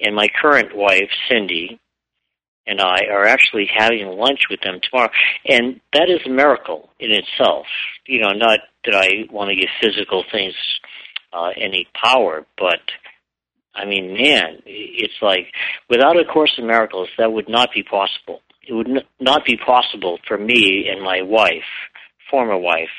[0.00, 1.78] and my current wife Cindy,
[2.66, 5.10] and I are actually having lunch with them tomorrow,
[5.46, 7.66] and that is a miracle in itself.
[8.06, 10.54] You know, not that I want to give physical things
[11.32, 12.80] uh, any power, but
[13.74, 15.46] I mean, man, it's like
[15.88, 18.40] without a Course in Miracles, that would not be possible.
[18.66, 21.64] It would n- not be possible for me and my wife,
[22.30, 22.90] former wife,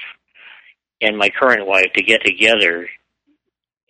[0.99, 2.87] and my current wife to get together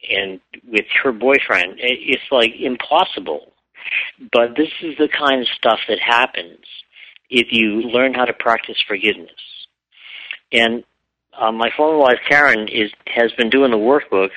[0.10, 1.76] and with her boyfriend.
[1.78, 3.52] It's like impossible.
[4.32, 6.60] But this is the kind of stuff that happens
[7.30, 9.32] if you learn how to practice forgiveness.
[10.52, 10.84] And
[11.38, 14.30] uh, my former wife Karen is has been doing the workbook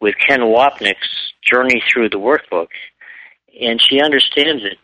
[0.00, 2.68] with Ken Wapnick's journey through the workbook,
[3.60, 4.78] and she understands it,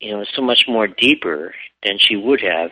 [0.00, 1.54] you know, so much more deeper
[1.84, 2.70] than she would have,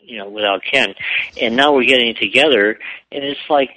[0.00, 0.94] you know, without Ken.
[1.40, 2.78] And now we're getting together,
[3.10, 3.70] and it's like,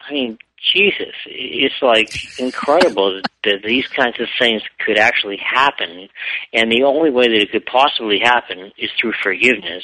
[0.00, 6.08] I mean, Jesus, it's like incredible that these kinds of things could actually happen,
[6.52, 9.82] and the only way that it could possibly happen is through forgiveness.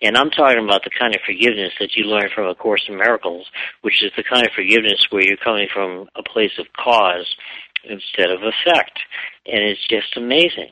[0.00, 2.96] And I'm talking about the kind of forgiveness that you learn from A Course in
[2.96, 3.50] Miracles,
[3.82, 7.34] which is the kind of forgiveness where you're coming from a place of cause
[7.82, 9.00] instead of effect,
[9.46, 10.70] and it's just amazing.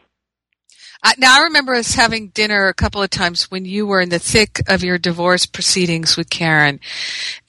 [1.18, 4.18] Now I remember us having dinner a couple of times when you were in the
[4.18, 6.80] thick of your divorce proceedings with Karen,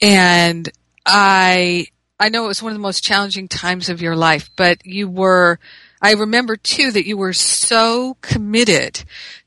[0.00, 0.68] and
[1.06, 1.86] I
[2.20, 5.08] I know it was one of the most challenging times of your life, but you
[5.08, 5.58] were,
[6.02, 9.02] I remember too that you were so committed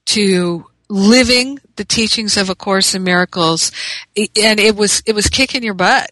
[0.08, 3.72] to living the teachings of A Course in Miracles,
[4.18, 6.12] and it was, it was kicking your butt.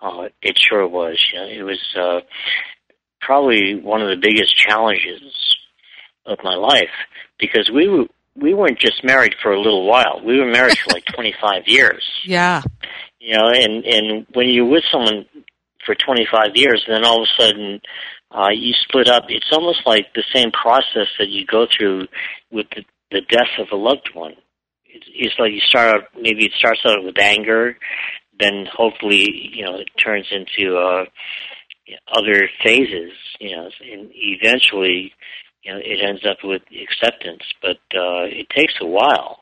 [0.00, 1.18] Oh, it sure was.
[1.34, 2.20] it was, uh,
[3.20, 5.56] probably one of the biggest challenges
[6.26, 6.90] of my life
[7.40, 8.04] because we were,
[8.36, 10.20] we weren't just married for a little while.
[10.24, 12.04] We were married for like 25 years.
[12.24, 12.62] Yeah.
[13.24, 15.24] You know, and and when you're with someone
[15.86, 17.80] for 25 years, and then all of a sudden
[18.30, 22.06] uh, you split up, it's almost like the same process that you go through
[22.52, 24.34] with the, the death of a loved one.
[24.84, 27.78] It's, it's like you start out, maybe it starts out with anger,
[28.38, 31.04] then hopefully, you know, it turns into uh,
[32.12, 35.12] other phases, you know, and eventually,
[35.62, 37.42] you know, it ends up with acceptance.
[37.62, 39.38] But uh, it takes a while,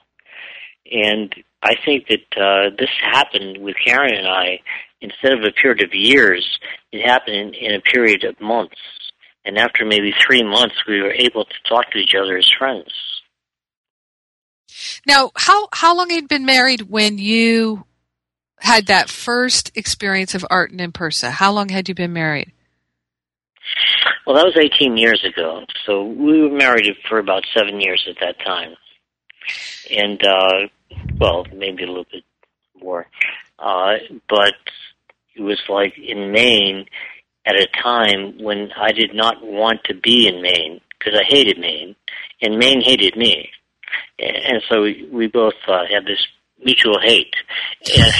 [0.93, 4.61] and I think that uh, this happened with Karen and I.
[5.01, 6.47] Instead of a period of years,
[6.93, 8.77] it happened in, in a period of months.
[9.45, 12.93] And after maybe three months, we were able to talk to each other as friends.
[15.07, 17.85] Now, how how long had you been married when you
[18.59, 21.31] had that first experience of Arten and Pursah?
[21.31, 22.53] How long had you been married?
[24.27, 25.65] Well, that was 18 years ago.
[25.85, 28.75] So we were married for about seven years at that time.
[29.91, 30.69] And uh,
[31.19, 32.25] well, maybe a little bit
[32.81, 33.07] more.
[33.59, 33.95] Uh,
[34.29, 34.55] but
[35.35, 36.87] it was like in Maine
[37.47, 41.59] at a time when I did not want to be in Maine because I hated
[41.59, 41.97] Maine,
[42.41, 43.51] and Maine hated me,
[44.19, 46.25] and so we, we both uh, had this
[46.65, 47.35] mutual hate.
[47.97, 48.15] And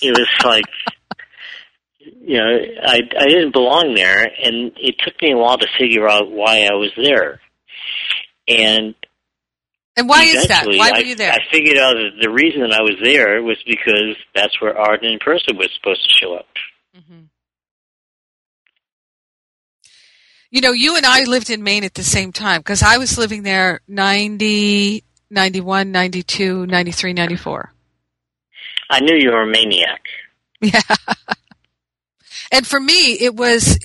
[0.00, 0.64] it was like,
[1.98, 6.08] you know, I I didn't belong there, and it took me a while to figure
[6.08, 7.40] out why I was there.
[8.46, 8.94] And
[9.96, 10.66] and why is that?
[10.66, 11.32] Why were you there?
[11.32, 15.20] I, figured out that the reason I was there was because that's where Arten and
[15.20, 16.46] Pursah was supposed to show up.
[16.96, 17.24] Mm-hmm.
[20.50, 23.18] You know, you and I lived in Maine at the same time because I was
[23.18, 27.72] living there 90, 91, 92, 93, 94.
[28.90, 30.02] I knew you were a maniac.
[30.60, 30.80] Yeah.
[32.50, 33.78] And for me, it was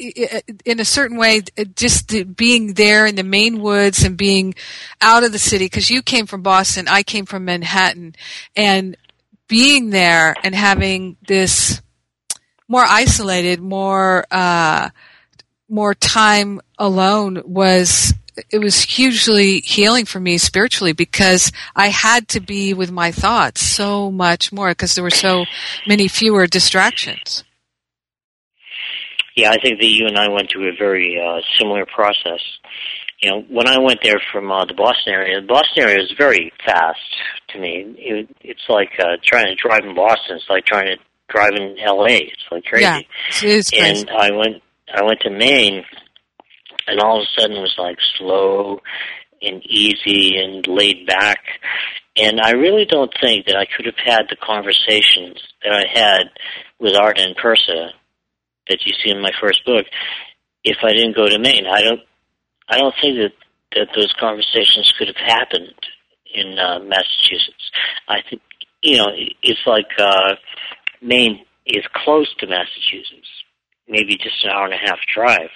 [0.66, 1.42] in a certain way
[1.76, 4.56] just being there in the Maine woods and being
[5.02, 8.16] out of the city because you came from Boston, I came from Manhattan,
[8.56, 8.96] and
[9.48, 11.82] being there and having this
[12.68, 14.90] more isolated, more uh,
[15.68, 18.14] more time alone was
[18.52, 23.62] it was hugely healing for me spiritually because I had to be with my thoughts
[23.62, 25.46] so much more because there were so
[25.88, 27.44] many fewer distractions.
[29.40, 32.42] Yeah, I think that you and I went through a very uh, similar process.
[33.22, 36.14] You know, when I went there from uh, the Boston area, the Boston area is
[36.18, 37.00] very fast
[37.50, 37.96] to me.
[37.98, 40.38] It, it's like uh, trying to drive in Boston.
[40.38, 40.98] It's like trying to
[41.30, 42.18] drive in L.A.
[42.18, 42.84] It's like crazy.
[42.84, 43.78] Yeah, it is crazy.
[43.80, 44.62] And I went,
[44.94, 45.84] I went to Maine,
[46.88, 48.82] and all of a sudden it was like slow
[49.42, 51.40] and easy and laid back.
[52.18, 56.24] And I really don't think that I could have had the conversations that I had
[56.80, 57.92] with Arten and Pursah
[58.70, 59.86] that you see in my first book
[60.64, 61.66] if I didn't go to Maine.
[61.68, 62.02] I don't
[62.68, 63.34] I don't think that
[63.76, 65.74] that those conversations could have happened
[66.34, 67.72] in uh, Massachusetts.
[68.08, 68.42] I think
[68.82, 69.08] you know
[69.42, 70.36] it's like uh,
[71.02, 73.30] Maine is close to Massachusetts,
[73.88, 75.50] maybe just an hour and a half drive,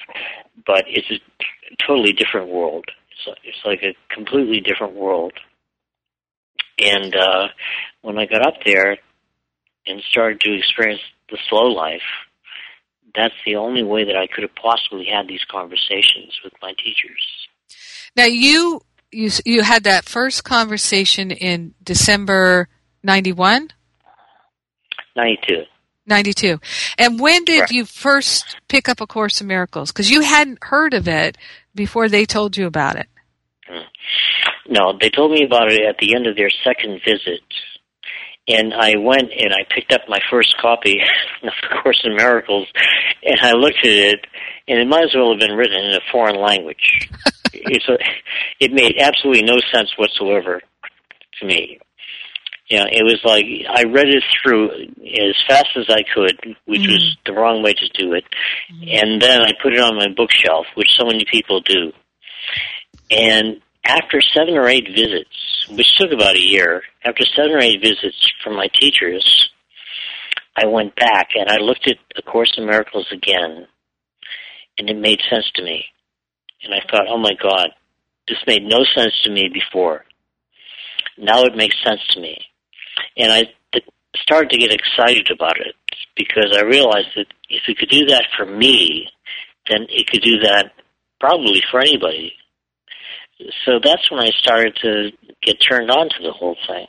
[0.66, 2.86] but it's a totally different world.
[3.12, 5.34] It's it's like a completely different world.
[6.80, 7.48] And uh,
[8.02, 8.98] when I got up there
[9.86, 12.02] and started to experience the slow life,
[13.16, 17.48] that's the only way that I could have possibly had these conversations with my teachers.
[18.16, 22.68] Now you you you had that first conversation in December
[23.04, 23.70] 91?
[25.16, 25.64] 92.
[26.06, 26.60] 92.
[26.98, 29.92] And when did you first pick up A Course in Miracles?
[29.92, 31.38] Because you hadn't heard of it
[31.76, 33.08] before they told you about it.
[33.68, 33.88] Hmm.
[34.68, 37.42] No, they told me about it at the end of their second visit
[38.48, 41.00] and I went and I picked up my first copy
[41.44, 42.68] of A Course in Miracles,
[43.24, 44.28] and I looked at it,
[44.68, 47.10] and it might as well have been written in a foreign language.
[47.54, 47.98] it's a,
[48.60, 50.62] it made absolutely no sense whatsoever
[51.40, 51.80] to me.
[52.68, 56.82] You know, it was like I read it through as fast as I could, which
[56.82, 56.92] mm-hmm.
[56.92, 58.24] was the wrong way to do it,
[58.74, 58.84] mm-hmm.
[58.90, 61.92] and then I put it on my bookshelf, which so many people do.
[63.12, 67.82] And after seven or eight visits, which took about a year, after seven or eight
[67.82, 69.50] visits from my teachers,
[70.56, 73.68] I went back and I looked at A Course in Miracles again,
[74.78, 75.86] and it made sense to me.
[76.64, 77.70] And I thought, oh my God,
[78.28, 80.06] this made no sense to me before.
[81.18, 82.38] Now it makes sense to me.
[83.18, 83.44] And I
[84.16, 85.76] started to get excited about it
[86.16, 89.08] because I realized that if it could do that for me,
[89.70, 90.72] then it could do that
[91.20, 92.34] probably for anybody
[93.66, 96.88] so that's when I started to get turned on to the whole thing.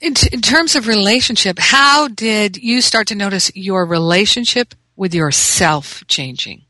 [0.00, 5.14] In, t- in terms of relationship, how did you start to notice your relationship with
[5.14, 6.62] yourself changing?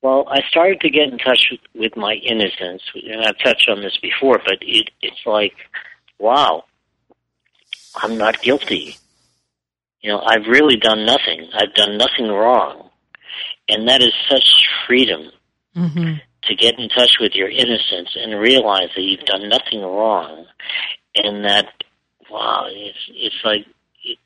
[0.00, 3.82] Well, I started to get in touch with, with my innocence, and I've touched on
[3.82, 5.54] this before, but it, it's like,
[6.18, 6.64] wow,
[7.94, 8.96] I'm not guilty.
[10.00, 11.48] You know, I've really done nothing.
[11.54, 12.90] I've done nothing wrong.
[13.72, 15.30] And that is such freedom
[15.76, 16.14] mm-hmm.
[16.44, 20.46] to get in touch with your innocence and realize that you've done nothing wrong.
[21.14, 21.66] And that,
[22.30, 23.66] wow, it's, it's like,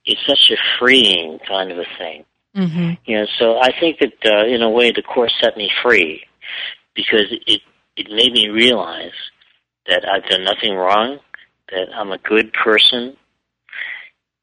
[0.05, 2.24] it's such a freeing kind of a thing.
[2.57, 2.92] Mm-hmm.
[3.05, 6.24] You know, so I think that uh, in a way the course set me free
[6.94, 7.61] because it
[7.97, 9.12] it made me realize
[9.86, 11.18] that I've done nothing wrong,
[11.70, 13.16] that I'm a good person,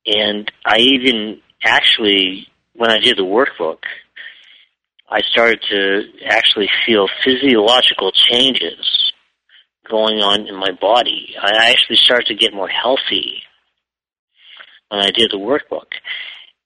[0.05, 3.79] and I even actually when I did the workbook,
[5.13, 9.13] I started to actually feel physiological changes
[9.87, 11.35] going on in my body.
[11.39, 13.43] I actually started to get more healthy
[14.89, 15.93] when I did the workbook.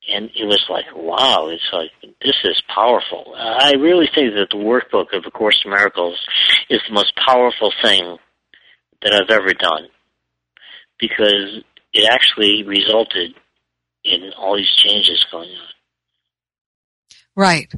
[0.09, 1.91] And it was like, wow, it's like,
[2.23, 3.33] this is powerful.
[3.37, 6.17] I really think that the workbook of A Course in Miracles
[6.69, 8.17] is the most powerful thing
[9.01, 9.89] that I've ever done
[10.97, 13.31] because it actually resulted
[14.05, 15.76] in all these changes going on.
[17.37, 17.71] Right.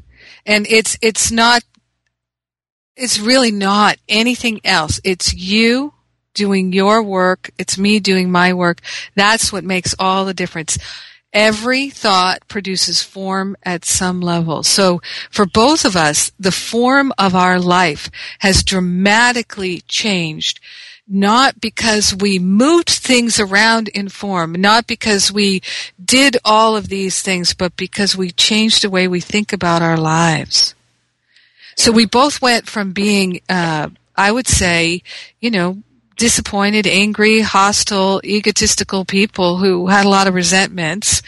[0.45, 1.63] And it's, it's not,
[2.95, 5.01] it's really not anything else.
[5.03, 5.93] It's you
[6.33, 7.51] doing your work.
[7.59, 8.79] It's me doing my work.
[9.15, 10.77] That's what makes all the difference.
[11.33, 14.63] Every thought produces form at some level.
[14.63, 20.61] So for both of us, the form of our life has dramatically changed
[21.09, 25.61] not because we moved things around in form, not because we
[26.03, 29.97] did all of these things, but because we changed the way we think about our
[29.97, 30.75] lives.
[31.75, 35.01] So we both went from being, uh, I would say,
[35.39, 35.81] you know,
[36.17, 41.23] disappointed, angry, hostile, egotistical people who had a lot of resentments.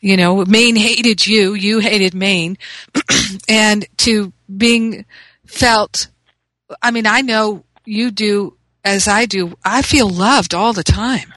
[0.00, 2.58] You know, Maine hated you, you hated Maine,
[3.48, 5.06] and to being
[5.46, 6.08] felt,
[6.82, 11.32] I mean, I know you do as I do, I feel loved all the time.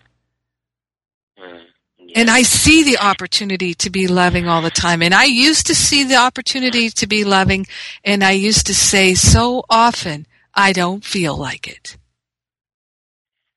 [1.40, 1.62] Mm,
[2.16, 5.02] and I see the opportunity to be loving all the time.
[5.02, 7.66] And I used to see the opportunity to be loving,
[8.04, 11.98] and I used to say so often, I don't feel like it.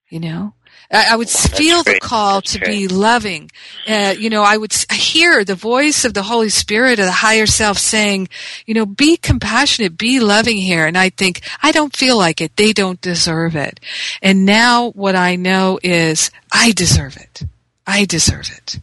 [0.08, 0.54] You know?
[0.90, 3.50] I, I would feel the call to be loving.
[3.86, 7.46] Uh, you know, I would hear the voice of the Holy Spirit of the higher
[7.46, 8.28] self saying,
[8.66, 10.86] you know, be compassionate, be loving here.
[10.86, 12.56] And I think, I don't feel like it.
[12.56, 13.80] They don't deserve it.
[14.22, 17.42] And now what I know is I deserve it.
[17.86, 18.80] I deserve it.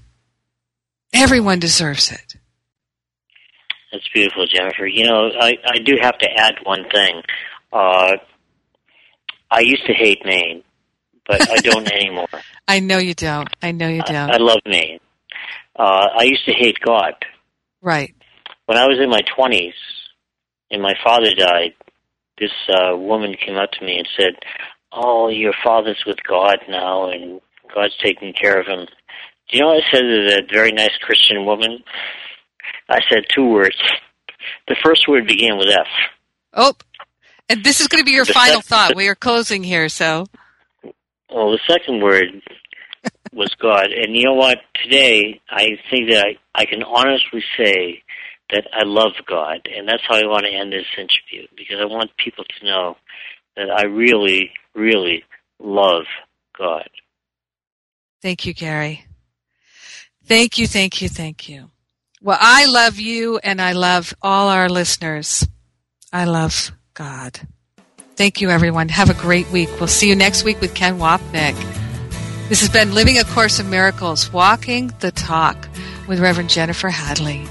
[1.13, 2.35] Everyone deserves it.
[3.91, 4.85] That's beautiful, Jennifer.
[4.85, 7.21] You know, I, I do have to add one thing.
[7.71, 8.17] Uh,
[9.49, 10.61] I used to hate Maine,
[11.27, 12.27] but I don't anymore.
[12.67, 13.49] I know you don't.
[13.61, 14.31] I know you don't.
[14.31, 14.99] I, I love me.
[15.77, 17.13] Uh, I used to hate God.
[17.81, 18.15] Right.
[18.65, 19.73] When I was in my 20s
[20.71, 21.73] and my father died,
[22.39, 24.33] this uh, woman came up to me and said,
[24.91, 27.41] Oh, your father's with God now, and
[27.73, 28.87] God's taking care of him.
[29.49, 31.83] Do you know what I said to that very nice Christian woman?
[32.89, 33.77] I said two words.
[34.67, 35.87] The first word began with F.
[36.53, 36.73] Oh,
[37.49, 38.95] and this is going to be your the final sec- thought.
[38.95, 40.25] We are closing here, so.
[41.29, 42.41] Well, the second word
[43.33, 43.87] was God.
[43.91, 44.59] And you know what?
[44.81, 48.03] Today, I think that I, I can honestly say
[48.51, 49.67] that I love God.
[49.75, 52.97] And that's how I want to end this interview, because I want people to know
[53.55, 55.23] that I really, really
[55.59, 56.05] love
[56.57, 56.89] God.
[58.21, 59.05] Thank you, Gary.
[60.25, 61.69] Thank you, thank you, thank you.
[62.21, 65.47] Well, I love you and I love all our listeners.
[66.11, 67.47] I love God.
[68.17, 68.89] Thank you, everyone.
[68.89, 69.69] Have a great week.
[69.79, 71.55] We'll see you next week with Ken Wapnick.
[72.49, 75.69] This has been Living a Course of Miracles, Walking the Talk
[76.07, 77.45] with Reverend Jennifer Hadley.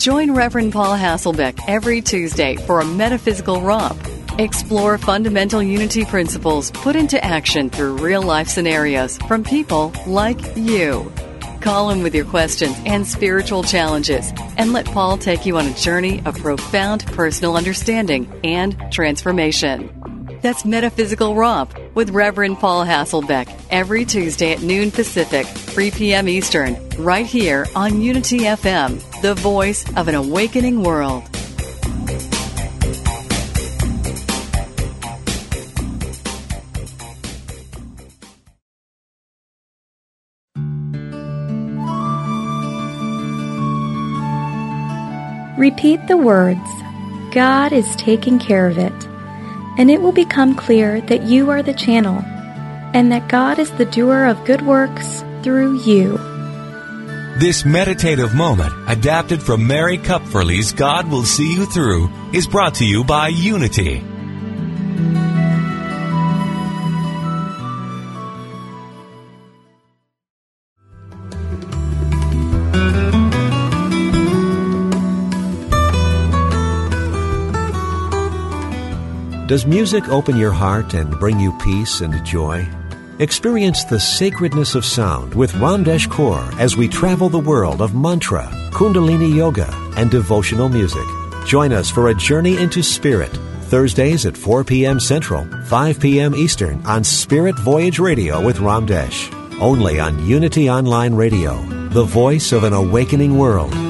[0.00, 4.02] Join Reverend Paul Hasselbeck every Tuesday for a metaphysical romp.
[4.38, 11.12] Explore fundamental unity principles put into action through real life scenarios from people like you.
[11.60, 15.74] Call him with your questions and spiritual challenges and let Paul take you on a
[15.74, 19.90] journey of profound personal understanding and transformation.
[20.40, 26.26] That's Metaphysical Romp with Reverend Paul Hasselbeck every Tuesday at noon Pacific, 3 p.m.
[26.26, 31.22] Eastern, right here on Unity FM, the voice of an awakening world.
[45.58, 46.58] Repeat the words
[47.34, 48.92] God is taking care of it
[49.76, 52.22] and it will become clear that you are the channel
[52.94, 56.39] and that God is the doer of good works through you.
[57.38, 62.84] This meditative moment, adapted from Mary Kupferle's God Will See You Through, is brought to
[62.84, 64.02] you by Unity.
[79.46, 82.68] Does music open your heart and bring you peace and joy?
[83.20, 88.48] Experience the sacredness of sound with Ramdesh Kaur as we travel the world of mantra,
[88.70, 91.06] kundalini yoga, and devotional music.
[91.44, 93.28] Join us for a journey into spirit,
[93.64, 94.98] Thursdays at 4 p.m.
[94.98, 96.34] Central, 5 p.m.
[96.34, 99.30] Eastern on Spirit Voyage Radio with Ramdesh.
[99.60, 103.89] Only on Unity Online Radio, the voice of an awakening world.